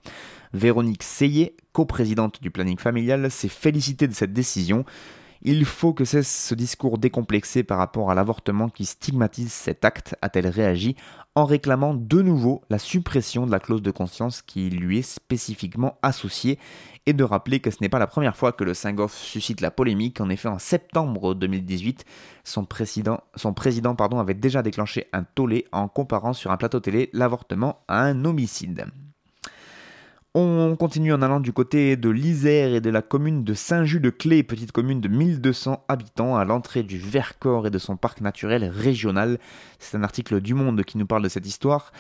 Véronique 0.54 1.04
Seyé, 1.04 1.56
coprésidente 1.74 2.42
du 2.42 2.52
planning 2.52 2.78
familial, 2.78 3.30
s'est 3.30 3.50
félicitée 3.50 4.08
de 4.08 4.14
cette 4.14 4.34
décision. 4.34 4.86
Il 5.42 5.66
faut 5.66 5.94
que 5.94 6.06
cesse 6.06 6.48
ce 6.48 6.56
discours 6.56 6.98
décomplexé 6.98 7.64
par 7.64 7.78
rapport 7.78 8.12
à 8.12 8.16
l'avortement 8.16 8.70
qui 8.70 8.86
stigmatise 8.86 9.52
cet 9.52 9.86
acte, 9.86 10.16
a-t-elle 10.22 10.48
réagi, 10.48 10.96
en 11.36 11.46
réclamant 11.46 11.94
de 11.94 12.22
nouveau 12.22 12.64
la 12.70 12.80
suppression 12.80 13.46
de 13.46 13.52
la 13.52 13.60
clause 13.60 13.84
de 13.84 13.92
conscience 13.92 14.42
qui 14.42 14.70
lui 14.70 15.00
est 15.00 15.02
spécifiquement 15.04 15.98
associée, 16.02 16.58
et 17.06 17.14
de 17.14 17.24
rappeler 17.24 17.62
que 17.62 17.72
ce 17.72 17.78
n'est 17.80 17.90
pas 17.90 18.00
la 18.00 18.08
première 18.08 18.36
fois 18.36 18.52
que 18.52 18.66
le 18.66 18.74
Saint-Goff 18.74 19.14
suscite 19.14 19.62
la 19.62 19.72
polémique. 19.72 20.20
En 20.20 20.30
effet, 20.30 20.50
en 20.50 20.60
septembre 20.60 21.36
2018, 21.36 22.04
son 22.44 22.66
président, 22.66 23.22
son 23.36 23.54
président 23.54 23.96
pardon, 23.96 24.20
avait 24.20 24.34
déjà 24.34 24.62
déclenché 24.62 25.08
un 25.14 25.24
tollé 25.24 25.66
en 25.72 25.88
comparant 25.88 26.34
sur 26.34 26.52
un 26.52 26.58
plateau 26.58 26.82
télé 26.82 27.10
l'avortement 27.14 27.80
à 27.88 28.02
un 28.02 28.26
homicide. 28.26 28.88
On 30.40 30.76
continue 30.76 31.14
en 31.14 31.24
allant 31.24 31.40
du 31.40 31.52
côté 31.52 31.98
de 31.98 32.12
l'Isère 32.12 32.76
et 32.76 32.80
de 32.80 32.92
la 32.92 33.02
commune 33.02 33.44
de 33.44 33.56
Saint-Just-de-Clé, 33.56 34.44
petite 34.44 34.72
commune 34.72 35.02
de 35.02 35.08
1200 35.08 35.84
habitants 35.88 36.38
à 36.38 36.46
l'entrée 36.46 36.84
du 36.84 37.00
Vercors 37.00 37.66
et 37.66 37.72
de 37.72 37.80
son 37.80 37.98
parc 37.98 38.22
naturel 38.22 38.64
régional. 38.66 39.40
C'est 39.80 39.98
un 39.98 40.04
article 40.04 40.40
du 40.40 40.54
Monde 40.54 40.84
qui 40.84 41.00
nous 41.00 41.08
parle 41.08 41.24
de 41.24 41.28
cette 41.28 41.48
histoire. 41.48 41.92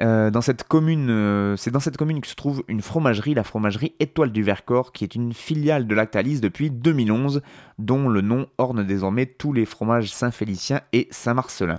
Euh, 0.00 0.32
dans 0.32 0.40
cette 0.40 0.64
commune, 0.64 1.10
euh, 1.10 1.56
c'est 1.56 1.70
dans 1.70 1.78
cette 1.78 1.96
commune 1.96 2.20
que 2.20 2.26
se 2.26 2.34
trouve 2.34 2.64
une 2.66 2.82
fromagerie, 2.82 3.34
la 3.34 3.44
fromagerie 3.44 3.94
Étoile 4.00 4.32
du 4.32 4.42
Vercors, 4.42 4.90
qui 4.90 5.04
est 5.04 5.14
une 5.14 5.32
filiale 5.32 5.86
de 5.86 5.94
Lactalis 5.94 6.40
depuis 6.40 6.72
2011, 6.72 7.40
dont 7.78 8.08
le 8.08 8.20
nom 8.20 8.48
orne 8.58 8.82
désormais 8.82 9.26
tous 9.26 9.52
les 9.52 9.64
fromages 9.64 10.12
Saint-Félicien 10.12 10.80
et 10.92 11.06
Saint-Marcelin. 11.12 11.78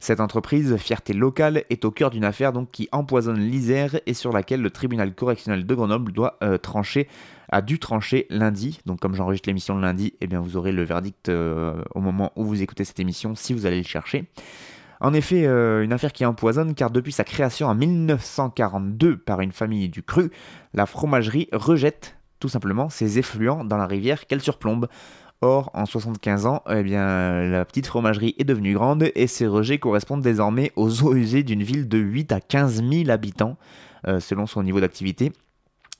Cette 0.00 0.20
entreprise, 0.20 0.76
fierté 0.76 1.12
locale, 1.12 1.64
est 1.70 1.84
au 1.84 1.90
cœur 1.90 2.10
d'une 2.10 2.24
affaire 2.24 2.52
donc 2.52 2.70
qui 2.70 2.88
empoisonne 2.92 3.40
l'Isère 3.40 3.98
et 4.06 4.14
sur 4.14 4.32
laquelle 4.32 4.62
le 4.62 4.70
tribunal 4.70 5.12
correctionnel 5.14 5.66
de 5.66 5.74
Grenoble 5.74 6.12
doit 6.12 6.38
euh, 6.42 6.56
trancher 6.56 7.08
a 7.50 7.62
dû 7.62 7.78
trancher 7.78 8.26
lundi. 8.30 8.80
Donc 8.86 9.00
comme 9.00 9.14
j'enregistre 9.14 9.48
l'émission 9.48 9.74
le 9.74 9.80
lundi, 9.80 10.14
eh 10.20 10.26
bien 10.26 10.40
vous 10.40 10.56
aurez 10.56 10.72
le 10.72 10.84
verdict 10.84 11.28
euh, 11.28 11.82
au 11.94 12.00
moment 12.00 12.32
où 12.36 12.44
vous 12.44 12.62
écoutez 12.62 12.84
cette 12.84 13.00
émission 13.00 13.34
si 13.34 13.54
vous 13.54 13.66
allez 13.66 13.78
le 13.78 13.86
chercher. 13.86 14.26
En 15.00 15.14
effet, 15.14 15.46
euh, 15.46 15.82
une 15.82 15.92
affaire 15.92 16.12
qui 16.12 16.24
empoisonne 16.24 16.74
car 16.74 16.90
depuis 16.90 17.12
sa 17.12 17.24
création 17.24 17.68
en 17.68 17.74
1942 17.74 19.16
par 19.16 19.40
une 19.40 19.52
famille 19.52 19.88
du 19.88 20.02
cru, 20.02 20.30
la 20.74 20.86
fromagerie 20.86 21.48
rejette 21.52 22.16
tout 22.40 22.48
simplement 22.48 22.88
ses 22.88 23.18
effluents 23.18 23.64
dans 23.64 23.76
la 23.76 23.86
rivière 23.86 24.26
qu'elle 24.26 24.40
surplombe. 24.40 24.88
Or, 25.40 25.70
en 25.72 25.86
75 25.86 26.46
ans, 26.46 26.62
eh 26.68 26.82
bien, 26.82 27.48
la 27.48 27.64
petite 27.64 27.86
fromagerie 27.86 28.34
est 28.38 28.44
devenue 28.44 28.74
grande 28.74 29.12
et 29.14 29.28
ses 29.28 29.46
rejets 29.46 29.78
correspondent 29.78 30.20
désormais 30.20 30.72
aux 30.74 31.04
eaux 31.04 31.14
usées 31.14 31.44
d'une 31.44 31.62
ville 31.62 31.88
de 31.88 31.98
8 31.98 32.32
à 32.32 32.40
15 32.40 32.82
000 32.82 33.10
habitants, 33.10 33.56
euh, 34.08 34.18
selon 34.18 34.46
son 34.46 34.64
niveau 34.64 34.80
d'activité 34.80 35.30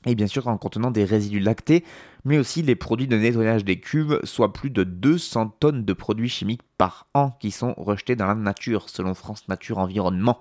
et 0.07 0.15
bien 0.15 0.27
sûr 0.27 0.47
en 0.47 0.57
contenant 0.57 0.91
des 0.91 1.05
résidus 1.05 1.41
lactés, 1.41 1.85
mais 2.25 2.39
aussi 2.39 2.63
les 2.63 2.77
produits 2.77 3.09
de 3.09 3.17
nettoyage 3.17 3.65
des 3.65 3.81
cuves, 3.81 4.21
soit 4.23 4.53
plus 4.53 4.71
de 4.71 4.85
200 4.85 5.57
tonnes 5.61 5.85
de 5.85 5.93
produits 5.93 6.29
chimiques 6.29 6.63
par 6.77 7.07
an 7.15 7.33
qui 7.41 7.51
sont 7.51 7.75
rejetés 7.77 8.15
dans 8.15 8.27
la 8.27 8.35
nature, 8.35 8.89
selon 8.89 9.15
France 9.15 9.49
Nature 9.49 9.79
Environnement. 9.79 10.41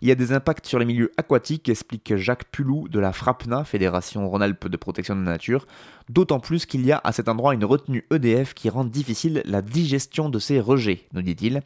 Il 0.00 0.08
y 0.08 0.10
a 0.10 0.16
des 0.16 0.32
impacts 0.32 0.66
sur 0.66 0.80
les 0.80 0.84
milieux 0.84 1.12
aquatiques, 1.16 1.68
explique 1.68 2.16
Jacques 2.16 2.50
Pulou 2.50 2.88
de 2.88 2.98
la 2.98 3.12
FRAPNA, 3.12 3.64
Fédération 3.64 4.28
Rhône-Alpes 4.28 4.68
de 4.68 4.76
protection 4.76 5.14
de 5.14 5.20
la 5.20 5.32
nature, 5.32 5.66
d'autant 6.08 6.40
plus 6.40 6.66
qu'il 6.66 6.84
y 6.84 6.90
a 6.90 7.00
à 7.04 7.12
cet 7.12 7.28
endroit 7.28 7.54
une 7.54 7.64
retenue 7.64 8.04
EDF 8.10 8.54
qui 8.54 8.68
rend 8.68 8.84
difficile 8.84 9.42
la 9.44 9.62
digestion 9.62 10.28
de 10.28 10.40
ces 10.40 10.58
rejets, 10.60 11.06
nous 11.12 11.22
dit-il. 11.22 11.62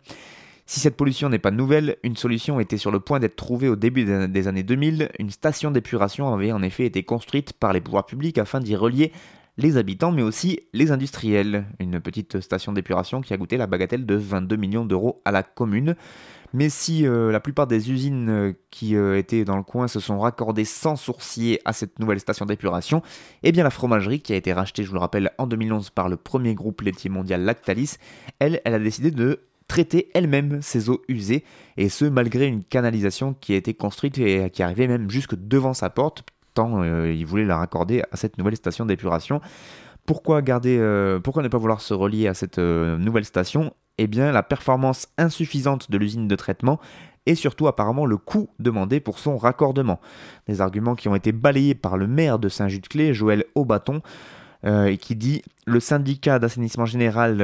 Si 0.69 0.81
cette 0.81 0.97
pollution 0.97 1.29
n'est 1.29 1.39
pas 1.39 1.53
nouvelle, 1.53 1.97
une 2.03 2.17
solution 2.17 2.59
était 2.59 2.77
sur 2.77 2.91
le 2.91 2.99
point 2.99 3.21
d'être 3.21 3.37
trouvée 3.37 3.69
au 3.69 3.77
début 3.77 4.05
des 4.05 4.49
années 4.49 4.65
2000. 4.65 5.11
Une 5.21 5.31
station 5.31 5.71
d'épuration 5.71 6.35
avait 6.35 6.51
en 6.51 6.61
effet 6.61 6.85
été 6.85 7.05
construite 7.05 7.53
par 7.53 7.73
les 7.73 7.81
pouvoirs 7.81 8.05
publics 8.05 8.37
afin 8.37 8.59
d'y 8.59 8.75
relier 8.75 9.13
les 9.59 9.77
habitants 9.77 10.11
mais 10.11 10.23
aussi 10.23 10.61
les 10.73 10.91
industriels. 10.91 11.67
Une 11.79 12.01
petite 12.01 12.41
station 12.41 12.73
d'épuration 12.73 13.21
qui 13.21 13.33
a 13.33 13.39
coûté 13.39 13.57
la 13.57 13.69
bagatelle 13.69 14.07
de 14.07 14.17
22 14.17 14.57
millions 14.57 14.85
d'euros 14.85 15.23
à 15.25 15.31
la 15.31 15.45
commune. 15.45 15.95
Mais 16.53 16.69
si 16.69 17.07
euh, 17.07 17.31
la 17.31 17.41
plupart 17.41 17.69
des 17.69 17.93
usines 17.93 18.29
euh, 18.29 18.53
qui 18.71 18.97
euh, 18.97 19.19
étaient 19.19 19.45
dans 19.45 19.57
le 19.57 19.63
coin 19.63 19.89
se 19.89 20.01
sont 20.01 20.19
raccordées 20.19 20.65
sans 20.65 20.97
sourcier 20.97 21.61
à 21.65 21.73
cette 21.73 21.99
nouvelle 22.01 22.21
station 22.21 22.45
d'épuration, 22.45 23.03
eh 23.43 23.53
bien 23.53 23.63
la 23.63 23.71
fromagerie, 23.71 24.21
qui 24.21 24.33
a 24.33 24.37
été 24.37 24.53
rachetée, 24.53 24.83
je 24.83 24.89
vous 24.89 24.95
le 24.95 25.01
rappelle, 25.01 25.31
en 25.39 25.47
2011 25.47 25.91
par 25.91 26.09
le 26.09 26.17
premier 26.17 26.55
groupe 26.55 26.81
laitier 26.81 27.11
mondial 27.11 27.43
Lactalis, 27.43 27.97
elle, 28.39 28.61
elle 28.65 28.75
a 28.75 28.79
décidé 28.79 29.11
de 29.11 29.41
traiter 29.69 30.11
elle-même 30.15 30.63
ses 30.63 30.89
eaux 30.91 31.03
usées, 31.09 31.45
et 31.77 31.89
ce 31.89 32.05
malgré 32.05 32.47
une 32.47 32.65
canalisation 32.65 33.35
qui 33.35 33.55
a 33.55 33.57
été 33.57 33.75
construite 33.75 34.19
et 34.19 34.51
qui 34.51 34.63
arrivait 34.63 34.89
même 34.89 35.11
jusque 35.11 35.35
devant 35.35 35.75
sa 35.75 35.91
porte, 35.91 36.25
tant 36.57 36.83
euh, 36.83 37.13
il 37.13 37.27
voulait 37.27 37.45
la 37.45 37.59
raccorder 37.59 38.03
à 38.11 38.17
cette 38.17 38.39
nouvelle 38.39 38.57
station 38.57 38.87
d'épuration. 38.87 39.41
Pourquoi 40.07 40.41
euh, 40.41 41.19
ne 41.19 41.49
pas 41.49 41.59
vouloir 41.59 41.81
se 41.81 41.95
relier 41.95 42.29
à 42.29 42.35
cette 42.35 42.59
euh, 42.59 42.97
nouvelle 42.97 43.25
station? 43.25 43.73
Eh 43.99 44.07
bien, 44.07 44.31
la 44.31 44.43
performance 44.43 45.09
insuffisante 45.19 45.91
de 45.91 45.99
l'usine 45.99 46.29
de 46.29 46.37
traitement 46.37 46.81
et 47.25 47.35
surtout 47.35 47.67
apparemment 47.67 48.07
le 48.07 48.17
coût 48.17 48.49
demandé 48.61 49.01
pour 49.01 49.19
son 49.19 49.37
raccordement. 49.37 50.01
Des 50.47 50.61
arguments 50.61 50.95
qui 50.95 51.09
ont 51.09 51.15
été 51.17 51.33
balayés 51.33 51.75
par 51.75 51.97
le 51.97 52.07
maire 52.07 52.39
de 52.39 52.49
Saint-Just-Clé, 52.49 53.15
Joël 53.15 53.45
Aubaton, 53.55 54.01
et 54.65 54.97
qui 54.99 55.17
dit 55.17 55.43
le 55.65 55.81
syndicat 55.81 56.39
d'assainissement 56.39 56.87
général 56.87 57.41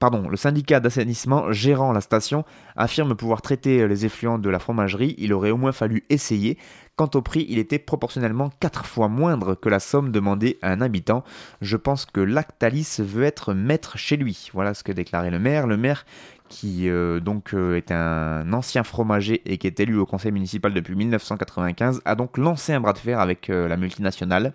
Pardon, 0.00 0.28
le 0.28 0.36
syndicat 0.36 0.80
d'assainissement 0.80 1.52
gérant 1.52 1.92
la 1.92 2.00
station 2.00 2.44
affirme 2.76 3.14
pouvoir 3.14 3.42
traiter 3.42 3.86
les 3.86 4.04
effluents 4.04 4.38
de 4.38 4.50
la 4.50 4.58
fromagerie, 4.58 5.14
il 5.18 5.32
aurait 5.32 5.50
au 5.50 5.56
moins 5.56 5.72
fallu 5.72 6.04
essayer. 6.10 6.58
Quant 6.96 7.10
au 7.14 7.22
prix, 7.22 7.46
il 7.48 7.58
était 7.58 7.78
proportionnellement 7.78 8.50
4 8.60 8.86
fois 8.86 9.08
moindre 9.08 9.54
que 9.54 9.68
la 9.68 9.80
somme 9.80 10.12
demandée 10.12 10.58
à 10.62 10.70
un 10.70 10.80
habitant. 10.80 11.24
Je 11.60 11.76
pense 11.76 12.06
que 12.06 12.20
Lactalis 12.20 12.96
veut 13.00 13.24
être 13.24 13.52
maître 13.52 13.98
chez 13.98 14.16
lui. 14.16 14.50
Voilà 14.52 14.74
ce 14.74 14.84
que 14.84 14.92
déclarait 14.92 15.32
le 15.32 15.40
maire. 15.40 15.66
Le 15.66 15.76
maire 15.76 16.04
qui 16.48 16.88
euh, 16.88 17.20
donc 17.20 17.52
euh, 17.52 17.76
est 17.76 17.90
un 17.90 18.52
ancien 18.52 18.84
fromager 18.84 19.42
et 19.44 19.58
qui 19.58 19.66
est 19.66 19.80
élu 19.80 19.96
au 19.98 20.06
conseil 20.06 20.30
municipal 20.30 20.72
depuis 20.72 20.94
1995, 20.94 22.02
a 22.04 22.14
donc 22.14 22.38
lancé 22.38 22.72
un 22.72 22.80
bras 22.80 22.92
de 22.92 22.98
fer 22.98 23.18
avec 23.18 23.50
euh, 23.50 23.66
la 23.66 23.76
multinationale. 23.76 24.52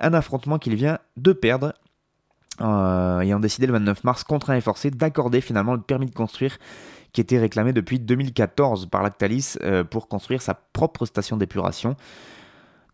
Un 0.00 0.14
affrontement 0.14 0.58
qu'il 0.58 0.74
vient 0.74 0.98
de 1.16 1.32
perdre 1.32 1.74
euh, 2.60 3.20
ayant 3.20 3.40
décidé 3.40 3.66
le 3.66 3.72
29 3.72 4.04
mars, 4.04 4.24
contraint 4.24 4.56
et 4.56 4.60
forcé, 4.60 4.90
d'accorder 4.90 5.40
finalement 5.40 5.74
le 5.74 5.80
permis 5.80 6.06
de 6.06 6.14
construire 6.14 6.58
qui 7.12 7.20
était 7.20 7.38
réclamé 7.38 7.72
depuis 7.72 8.00
2014 8.00 8.86
par 8.86 9.02
Lactalis 9.02 9.54
euh, 9.62 9.84
pour 9.84 10.08
construire 10.08 10.42
sa 10.42 10.54
propre 10.54 11.06
station 11.06 11.36
d'épuration. 11.36 11.96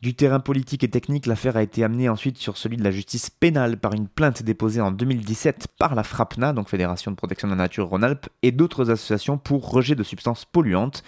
Du 0.03 0.14
terrain 0.14 0.40
politique 0.40 0.85
et 0.85 0.88
technique, 0.88 1.27
l'affaire 1.27 1.57
a 1.57 1.62
été 1.62 1.85
amenée 1.85 2.09
ensuite 2.09 2.38
sur 2.38 2.57
celui 2.57 2.79
de 2.79 2.85
la 2.85 2.90
justice 2.90 3.29
pénale 3.29 3.77
par 3.77 3.92
une 3.92 4.09
plainte 4.09 4.42
déposée 4.42 4.81
en 4.81 4.92
2017 4.92 5.68
par 5.79 5.94
la 5.94 6.05
FRAPNA, 6.05 6.55
donc 6.55 6.70
Fédération 6.70 7.11
de 7.11 7.16
protection 7.16 7.49
de 7.49 7.53
la 7.53 7.59
nature 7.59 7.88
Rhône-Alpes, 7.88 8.29
et 8.42 8.51
d'autres 8.51 8.90
associations 8.90 9.37
pour 9.37 9.70
rejet 9.70 9.94
de 9.94 10.03
substances 10.03 10.46
polluantes. 10.46 11.03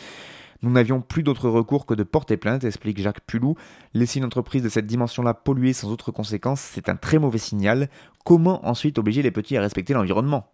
Nous 0.62 0.70
n'avions 0.70 1.00
plus 1.00 1.22
d'autre 1.22 1.48
recours 1.48 1.86
que 1.86 1.94
de 1.94 2.04
porter 2.04 2.36
plainte, 2.36 2.62
explique 2.62 3.00
Jacques 3.00 3.26
Pulou. 3.26 3.56
Laisser 3.94 4.20
une 4.20 4.24
entreprise 4.24 4.62
de 4.62 4.68
cette 4.68 4.86
dimension-là 4.86 5.34
polluer 5.34 5.72
sans 5.72 5.90
autre 5.90 6.12
conséquence, 6.12 6.60
c'est 6.60 6.88
un 6.88 6.96
très 6.96 7.18
mauvais 7.18 7.38
signal. 7.38 7.88
Comment 8.24 8.66
ensuite 8.66 8.98
obliger 8.98 9.22
les 9.22 9.32
petits 9.32 9.56
à 9.56 9.60
respecter 9.60 9.92
l'environnement? 9.92 10.52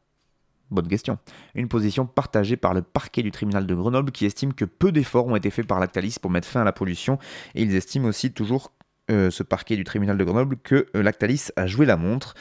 Bonne 0.70 0.88
question. 0.88 1.18
Une 1.54 1.68
position 1.68 2.06
partagée 2.06 2.56
par 2.56 2.74
le 2.74 2.82
parquet 2.82 3.22
du 3.22 3.30
tribunal 3.30 3.66
de 3.66 3.74
Grenoble 3.74 4.12
qui 4.12 4.26
estime 4.26 4.52
que 4.52 4.64
peu 4.64 4.92
d'efforts 4.92 5.26
ont 5.26 5.36
été 5.36 5.50
faits 5.50 5.66
par 5.66 5.80
Lactalis 5.80 6.16
pour 6.20 6.30
mettre 6.30 6.48
fin 6.48 6.60
à 6.60 6.64
la 6.64 6.72
pollution 6.72 7.18
et 7.54 7.62
ils 7.62 7.74
estiment 7.74 8.08
aussi 8.08 8.32
toujours 8.32 8.72
euh, 9.10 9.30
ce 9.30 9.42
parquet 9.42 9.76
du 9.76 9.84
tribunal 9.84 10.18
de 10.18 10.24
Grenoble 10.24 10.58
que 10.62 10.86
euh, 10.94 11.02
Lactalis 11.02 11.48
a 11.56 11.66
joué 11.66 11.86
la 11.86 11.96
montre. 11.96 12.34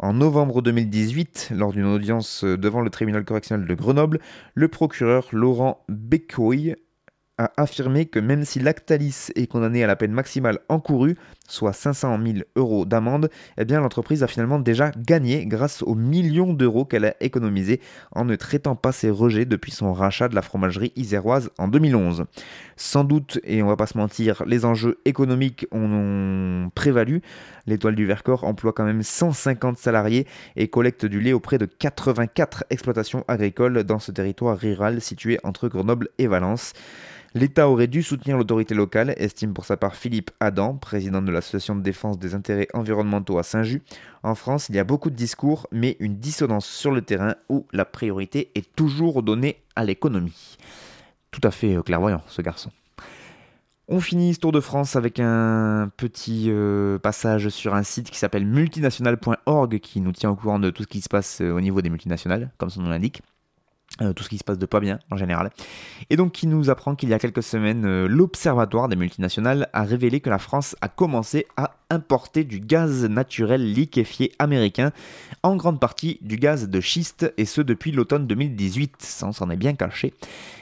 En 0.00 0.12
novembre 0.12 0.62
2018, 0.62 1.52
lors 1.54 1.72
d'une 1.72 1.86
audience 1.86 2.44
euh, 2.44 2.56
devant 2.56 2.80
le 2.80 2.90
tribunal 2.90 3.24
correctionnel 3.24 3.66
de 3.66 3.74
Grenoble, 3.74 4.20
le 4.54 4.68
procureur 4.68 5.26
Laurent 5.32 5.84
Bécoy 5.88 6.74
a 7.38 7.52
affirmé 7.56 8.06
que 8.06 8.18
même 8.18 8.44
si 8.44 8.58
Lactalis 8.58 9.28
est 9.36 9.46
condamné 9.46 9.84
à 9.84 9.86
la 9.86 9.96
peine 9.96 10.12
maximale 10.12 10.58
encourue, 10.68 11.16
soit 11.48 11.72
500 11.72 12.18
000 12.22 12.38
euros 12.56 12.84
d'amende, 12.84 13.30
eh 13.56 13.64
bien 13.64 13.80
l'entreprise 13.80 14.22
a 14.22 14.26
finalement 14.26 14.58
déjà 14.58 14.90
gagné 14.96 15.46
grâce 15.46 15.82
aux 15.82 15.94
millions 15.94 16.52
d'euros 16.52 16.84
qu'elle 16.84 17.04
a 17.04 17.14
économisés 17.20 17.80
en 18.12 18.24
ne 18.24 18.36
traitant 18.36 18.76
pas 18.76 18.92
ses 18.92 19.10
rejets 19.10 19.44
depuis 19.44 19.72
son 19.72 19.92
rachat 19.92 20.28
de 20.28 20.34
la 20.34 20.42
fromagerie 20.42 20.92
iséroise 20.96 21.50
en 21.58 21.68
2011. 21.68 22.24
Sans 22.76 23.04
doute, 23.04 23.40
et 23.44 23.62
on 23.62 23.66
va 23.66 23.76
pas 23.76 23.86
se 23.86 23.96
mentir, 23.96 24.42
les 24.46 24.64
enjeux 24.64 24.98
économiques 25.04 25.66
ont 25.72 26.70
prévalu. 26.74 27.22
L'étoile 27.66 27.94
du 27.94 28.06
Vercors 28.06 28.44
emploie 28.44 28.72
quand 28.72 28.84
même 28.84 29.02
150 29.02 29.78
salariés 29.78 30.26
et 30.56 30.68
collecte 30.68 31.06
du 31.06 31.20
lait 31.20 31.32
auprès 31.32 31.58
de 31.58 31.66
84 31.66 32.64
exploitations 32.70 33.24
agricoles 33.28 33.84
dans 33.84 33.98
ce 33.98 34.10
territoire 34.10 34.58
rural 34.58 35.00
situé 35.00 35.38
entre 35.44 35.68
Grenoble 35.68 36.08
et 36.18 36.26
Valence. 36.26 36.72
L'État 37.34 37.68
aurait 37.68 37.88
dû 37.88 38.02
soutenir 38.02 38.38
l'autorité 38.38 38.74
locale, 38.74 39.14
estime 39.18 39.52
pour 39.52 39.66
sa 39.66 39.76
part 39.76 39.96
Philippe 39.96 40.30
Adam, 40.40 40.76
président 40.76 41.20
de 41.20 41.30
l'association 41.30 41.76
de 41.76 41.82
défense 41.82 42.18
des 42.18 42.34
intérêts 42.34 42.68
environnementaux 42.72 43.38
à 43.38 43.42
Saint-Just. 43.42 43.82
En 44.22 44.34
France, 44.34 44.68
il 44.70 44.76
y 44.76 44.78
a 44.78 44.84
beaucoup 44.84 45.10
de 45.10 45.14
discours, 45.14 45.66
mais 45.70 45.96
une 46.00 46.16
dissonance 46.16 46.66
sur 46.66 46.90
le 46.90 47.02
terrain 47.02 47.34
où 47.50 47.66
la 47.72 47.84
priorité 47.84 48.50
est 48.54 48.74
toujours 48.74 49.22
donnée 49.22 49.58
à 49.76 49.84
l'économie. 49.84 50.56
Tout 51.30 51.42
à 51.44 51.50
fait 51.50 51.76
euh, 51.76 51.82
clairvoyant, 51.82 52.22
ce 52.28 52.40
garçon. 52.40 52.70
On 53.88 54.00
finit 54.00 54.34
ce 54.34 54.40
Tour 54.40 54.52
de 54.52 54.60
France 54.60 54.96
avec 54.96 55.20
un 55.20 55.90
petit 55.96 56.46
euh, 56.48 56.98
passage 56.98 57.48
sur 57.50 57.74
un 57.74 57.82
site 57.82 58.10
qui 58.10 58.18
s'appelle 58.18 58.46
multinational.org 58.46 59.78
qui 59.80 60.00
nous 60.00 60.12
tient 60.12 60.30
au 60.30 60.34
courant 60.34 60.58
de 60.58 60.70
tout 60.70 60.82
ce 60.82 60.88
qui 60.88 61.00
se 61.00 61.08
passe 61.08 61.40
euh, 61.42 61.52
au 61.52 61.60
niveau 61.60 61.82
des 61.82 61.90
multinationales, 61.90 62.50
comme 62.58 62.70
son 62.70 62.82
nom 62.82 62.88
l'indique. 62.88 63.22
Euh, 64.00 64.12
tout 64.12 64.22
ce 64.22 64.28
qui 64.28 64.38
se 64.38 64.44
passe 64.44 64.58
de 64.58 64.66
pas 64.66 64.78
bien 64.78 65.00
en 65.10 65.16
général. 65.16 65.50
Et 66.08 66.16
donc 66.16 66.30
qui 66.30 66.46
nous 66.46 66.70
apprend 66.70 66.94
qu'il 66.94 67.08
y 67.08 67.14
a 67.14 67.18
quelques 67.18 67.42
semaines, 67.42 67.84
euh, 67.84 68.06
l'Observatoire 68.06 68.86
des 68.86 68.94
multinationales 68.94 69.68
a 69.72 69.82
révélé 69.82 70.20
que 70.20 70.30
la 70.30 70.38
France 70.38 70.76
a 70.80 70.88
commencé 70.88 71.46
à 71.56 71.77
importer 71.90 72.44
du 72.44 72.60
gaz 72.60 73.04
naturel 73.04 73.72
liquéfié 73.72 74.32
américain, 74.38 74.92
en 75.42 75.56
grande 75.56 75.80
partie 75.80 76.18
du 76.20 76.36
gaz 76.36 76.68
de 76.68 76.80
schiste, 76.80 77.32
et 77.36 77.44
ce 77.44 77.60
depuis 77.60 77.92
l'automne 77.92 78.26
2018, 78.26 78.96
ça 78.98 79.26
on 79.26 79.32
s'en 79.32 79.50
est 79.50 79.56
bien 79.56 79.74
caché. 79.74 80.12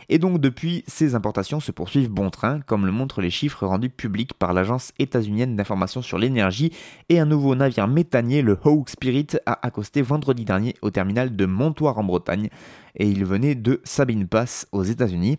Et 0.08 0.18
donc 0.18 0.40
depuis, 0.40 0.84
ces 0.86 1.16
importations 1.16 1.58
se 1.58 1.72
poursuivent 1.72 2.10
bon 2.10 2.30
train, 2.30 2.60
comme 2.60 2.86
le 2.86 2.92
montrent 2.92 3.20
les 3.20 3.30
chiffres 3.30 3.66
rendus 3.66 3.90
publics 3.90 4.34
par 4.34 4.52
l'agence 4.52 4.92
états-unienne 4.98 5.56
d'information 5.56 6.00
sur 6.00 6.18
l'énergie, 6.18 6.72
et 7.08 7.18
un 7.18 7.26
nouveau 7.26 7.54
navire 7.56 7.88
méthanier, 7.88 8.42
le 8.42 8.56
Hawk 8.64 8.88
Spirit, 8.88 9.26
a 9.46 9.66
accosté 9.66 10.02
vendredi 10.02 10.44
dernier 10.44 10.74
au 10.82 10.90
terminal 10.90 11.34
de 11.34 11.46
Montoire 11.46 11.98
en 11.98 12.04
Bretagne, 12.04 12.50
et 12.94 13.08
il 13.08 13.24
venait 13.24 13.56
de 13.56 13.80
Sabine 13.84 14.28
Pass 14.28 14.68
aux 14.70 14.84
États-Unis. 14.84 15.38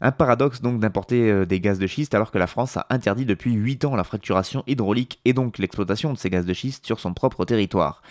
Un 0.00 0.12
paradoxe 0.12 0.60
donc 0.60 0.80
d'importer 0.80 1.30
euh, 1.30 1.46
des 1.46 1.60
gaz 1.60 1.78
de 1.78 1.86
schiste 1.86 2.14
alors 2.14 2.30
que 2.30 2.38
la 2.38 2.46
France 2.46 2.76
a 2.76 2.86
interdit 2.90 3.24
depuis 3.24 3.52
8 3.52 3.84
ans 3.84 3.96
la 3.96 4.04
fracturation 4.04 4.62
hydraulique 4.66 5.20
et 5.24 5.32
donc 5.32 5.58
l'exploitation 5.58 6.12
de 6.12 6.18
ces 6.18 6.30
gaz 6.30 6.46
de 6.46 6.52
schiste 6.52 6.86
sur 6.86 7.00
son 7.00 7.14
propre 7.14 7.44
territoire. 7.44 8.02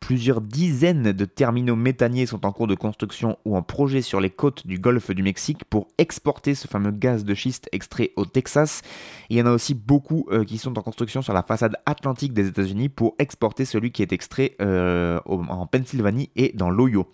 Plusieurs 0.00 0.40
dizaines 0.40 1.12
de 1.12 1.24
terminaux 1.24 1.74
méthaniers 1.74 2.26
sont 2.26 2.44
en 2.44 2.52
cours 2.52 2.66
de 2.66 2.74
construction 2.74 3.38
ou 3.44 3.56
en 3.56 3.62
projet 3.62 4.02
sur 4.02 4.20
les 4.20 4.30
côtes 4.30 4.66
du 4.66 4.78
golfe 4.78 5.10
du 5.10 5.22
Mexique 5.22 5.64
pour 5.64 5.88
exporter 5.98 6.54
ce 6.54 6.68
fameux 6.68 6.90
gaz 6.90 7.24
de 7.24 7.34
schiste 7.34 7.68
extrait 7.72 8.12
au 8.16 8.24
Texas. 8.24 8.82
Il 9.30 9.38
y 9.38 9.42
en 9.42 9.46
a 9.46 9.50
aussi 9.50 9.74
beaucoup 9.74 10.26
euh, 10.30 10.44
qui 10.44 10.58
sont 10.58 10.78
en 10.78 10.82
construction 10.82 11.22
sur 11.22 11.32
la 11.32 11.42
façade 11.42 11.76
atlantique 11.86 12.34
des 12.34 12.46
États-Unis 12.46 12.88
pour 12.88 13.14
exporter 13.18 13.64
celui 13.64 13.90
qui 13.90 14.02
est 14.02 14.12
extrait 14.12 14.54
euh, 14.60 15.18
en 15.26 15.66
Pennsylvanie 15.66 16.30
et 16.36 16.52
dans 16.54 16.70
l'Ohio. 16.70 17.08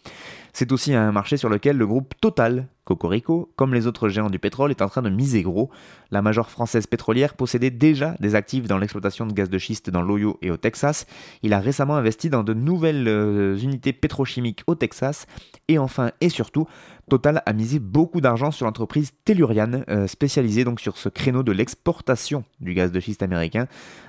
C'est 0.53 0.73
aussi 0.73 0.93
un 0.95 1.13
marché 1.13 1.37
sur 1.37 1.49
lequel 1.49 1.77
le 1.77 1.87
groupe 1.87 2.15
Total, 2.21 2.67
Cocorico, 2.85 3.53
comme 3.57 3.75
les 3.75 3.87
autres 3.87 4.09
géants 4.09 4.31
du 4.31 4.39
pétrole, 4.39 4.71
est 4.71 4.83
en 4.83 4.89
train 4.89 5.03
de 5.03 5.11
miser 5.11 5.43
gros. 5.43 5.71
La 6.11 6.21
major 6.21 6.51
française 6.51 6.87
pétrolière 6.87 7.35
possédait 7.35 7.71
déjà 7.71 8.17
des 8.19 8.35
actifs 8.35 8.67
dans 8.67 8.79
l'exploitation 8.79 9.27
de 9.27 9.33
gaz 9.33 9.49
de 9.49 9.59
schiste 9.59 9.91
dans 9.91 10.03
l'Ohio 10.03 10.39
et 10.43 10.51
au 10.51 10.57
Texas. 10.57 11.07
Il 11.43 11.53
a 11.53 11.61
récemment 11.61 11.95
investi 11.95 12.29
dans 12.29 12.43
de 12.43 12.55
nouvelles 12.55 13.07
euh, 13.07 13.57
unités 13.57 13.93
pétrochimiques 13.93 14.63
au 14.67 14.75
Texas. 14.75 15.27
Et 15.69 15.79
enfin 15.79 16.11
et 16.21 16.29
surtout, 16.29 16.67
Total 17.09 17.43
a 17.45 17.53
misé 17.53 17.79
beaucoup 17.79 18.21
d'argent 18.21 18.51
sur 18.51 18.65
l'entreprise 18.65 19.13
Tellurian, 19.25 19.83
euh, 19.91 20.07
spécialisée 20.07 20.65
donc 20.65 20.81
sur 20.81 20.97
ce 20.97 21.09
créneau 21.09 21.43
de 21.43 21.53
l'exportation 21.53 22.45
du 22.61 22.75
gaz 22.75 22.91
de 22.91 23.01
schiste 23.01 23.23
américain. 23.23 23.67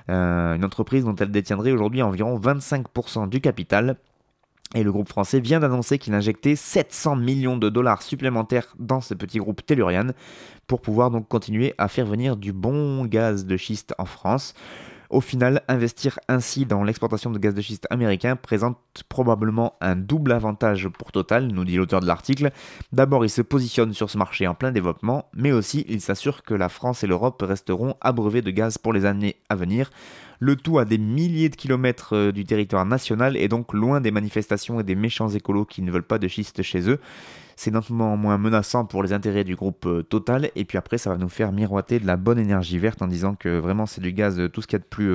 Euh, 0.08 0.54
une 0.54 0.64
entreprise 0.64 1.04
dont 1.04 1.14
elle 1.16 1.30
détiendrait 1.30 1.72
aujourd'hui 1.72 2.02
environ 2.02 2.38
25% 2.38 3.28
du 3.28 3.40
capital. 3.40 3.98
Et 4.74 4.82
le 4.82 4.90
groupe 4.90 5.08
français 5.08 5.40
vient 5.40 5.60
d'annoncer 5.60 5.98
qu'il 5.98 6.14
injectait 6.14 6.56
700 6.56 7.16
millions 7.16 7.56
de 7.56 7.68
dollars 7.68 8.02
supplémentaires 8.02 8.74
dans 8.78 9.00
ce 9.00 9.14
petit 9.14 9.38
groupe 9.38 9.64
Tellurian 9.64 10.08
pour 10.66 10.80
pouvoir 10.80 11.10
donc 11.10 11.28
continuer 11.28 11.74
à 11.78 11.88
faire 11.88 12.06
venir 12.06 12.36
du 12.36 12.52
bon 12.52 13.04
gaz 13.04 13.46
de 13.46 13.56
schiste 13.56 13.94
en 13.98 14.04
France. 14.04 14.54
Au 15.10 15.20
final, 15.20 15.62
investir 15.68 16.18
ainsi 16.28 16.66
dans 16.66 16.82
l'exportation 16.82 17.30
de 17.30 17.38
gaz 17.38 17.54
de 17.54 17.60
schiste 17.60 17.86
américain 17.90 18.36
présente 18.36 18.78
probablement 19.08 19.74
un 19.80 19.96
double 19.96 20.32
avantage 20.32 20.88
pour 20.88 21.12
Total, 21.12 21.46
nous 21.46 21.64
dit 21.64 21.76
l'auteur 21.76 22.00
de 22.00 22.06
l'article. 22.06 22.50
D'abord, 22.92 23.24
il 23.24 23.30
se 23.30 23.42
positionne 23.42 23.92
sur 23.92 24.10
ce 24.10 24.18
marché 24.18 24.46
en 24.46 24.54
plein 24.54 24.72
développement, 24.72 25.28
mais 25.34 25.52
aussi 25.52 25.84
il 25.88 26.00
s'assure 26.00 26.42
que 26.42 26.54
la 26.54 26.68
France 26.68 27.04
et 27.04 27.06
l'Europe 27.06 27.42
resteront 27.42 27.94
abreuvés 28.00 28.42
de 28.42 28.50
gaz 28.50 28.78
pour 28.78 28.92
les 28.92 29.04
années 29.04 29.36
à 29.48 29.54
venir. 29.54 29.90
Le 30.40 30.56
tout 30.56 30.78
à 30.78 30.84
des 30.84 30.98
milliers 30.98 31.48
de 31.48 31.56
kilomètres 31.56 32.16
euh, 32.16 32.32
du 32.32 32.44
territoire 32.44 32.84
national 32.84 33.36
et 33.36 33.48
donc 33.48 33.72
loin 33.72 34.00
des 34.00 34.10
manifestations 34.10 34.80
et 34.80 34.82
des 34.82 34.96
méchants 34.96 35.28
écolos 35.28 35.64
qui 35.64 35.80
ne 35.80 35.90
veulent 35.90 36.02
pas 36.02 36.18
de 36.18 36.28
schiste 36.28 36.62
chez 36.62 36.90
eux. 36.90 37.00
C'est 37.56 37.70
nettement 37.70 38.16
moins 38.16 38.38
menaçant 38.38 38.84
pour 38.84 39.02
les 39.02 39.12
intérêts 39.12 39.44
du 39.44 39.56
groupe 39.56 39.86
euh, 39.86 40.02
Total. 40.02 40.50
Et 40.56 40.64
puis 40.64 40.78
après, 40.78 40.98
ça 40.98 41.10
va 41.10 41.16
nous 41.16 41.28
faire 41.28 41.52
miroiter 41.52 41.98
de 42.00 42.06
la 42.06 42.16
bonne 42.16 42.38
énergie 42.38 42.78
verte 42.78 43.02
en 43.02 43.06
disant 43.06 43.34
que 43.34 43.58
vraiment 43.58 43.86
c'est 43.86 44.00
du 44.00 44.12
gaz 44.12 44.38
euh, 44.38 44.48
tout 44.48 44.62
ce 44.62 44.66
qu'il 44.66 44.78
y 44.78 44.80
a 44.80 44.84
de 44.84 44.84
plus 44.84 45.14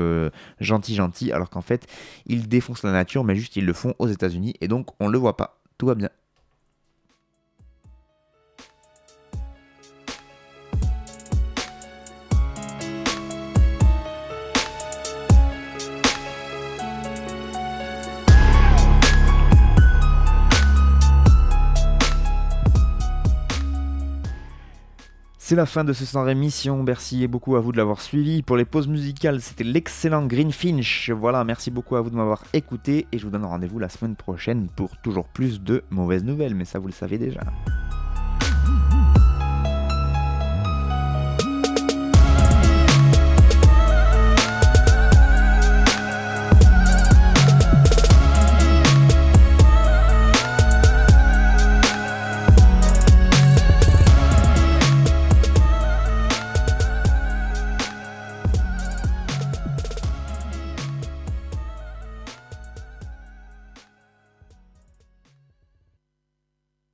gentil 0.60 0.95
gentil, 0.95 1.32
alors 1.32 1.49
qu'en 1.49 1.62
fait, 1.62 1.88
ils 2.25 2.47
défoncent 2.47 2.84
la 2.84 2.91
nature, 2.91 3.23
mais 3.23 3.36
juste 3.36 3.56
ils 3.56 3.65
le 3.65 3.73
font 3.73 3.93
aux 3.99 4.08
États-Unis 4.08 4.56
et 4.62 4.67
donc 4.67 4.88
on 4.99 5.08
le 5.08 5.17
voit 5.17 5.38
pas. 5.38 5.60
Tout 5.78 5.86
va 5.86 5.95
bien. 5.95 6.10
C'est 25.50 25.56
la 25.56 25.66
fin 25.66 25.84
de 25.84 25.94
ce 25.94 26.06
sans 26.06 26.24
rémission. 26.24 26.84
Merci 26.84 27.28
beaucoup 27.28 27.56
à 27.56 27.60
vous 27.60 27.72
de 27.72 27.78
l'avoir 27.78 28.02
suivi. 28.02 28.44
Pour 28.44 28.56
les 28.56 28.66
pauses 28.66 28.88
musicales, 28.88 29.42
c'était 29.42 29.64
l'excellent 29.64 30.28
Greenfinch. 30.28 31.10
Voilà, 31.10 31.44
merci 31.44 31.72
beaucoup 31.72 31.96
à 31.96 32.02
vous 32.02 32.12
de 32.12 32.16
m'avoir 32.16 32.44
écouté 32.54 33.08
et 33.12 33.18
je 33.18 33.26
vous 33.26 33.32
donne 33.32 33.46
rendez-vous 33.46 33.80
la 33.80 33.90
semaine 33.90 34.16
prochaine 34.16 34.68
pour 34.76 34.96
toujours 34.98 35.26
plus 35.26 35.60
de 35.60 35.84
mauvaises 35.90 36.24
nouvelles, 36.24 36.54
mais 36.54 36.66
ça 36.66 36.78
vous 36.78 36.86
le 36.86 36.94
savez 36.94 37.18
déjà. 37.18 37.42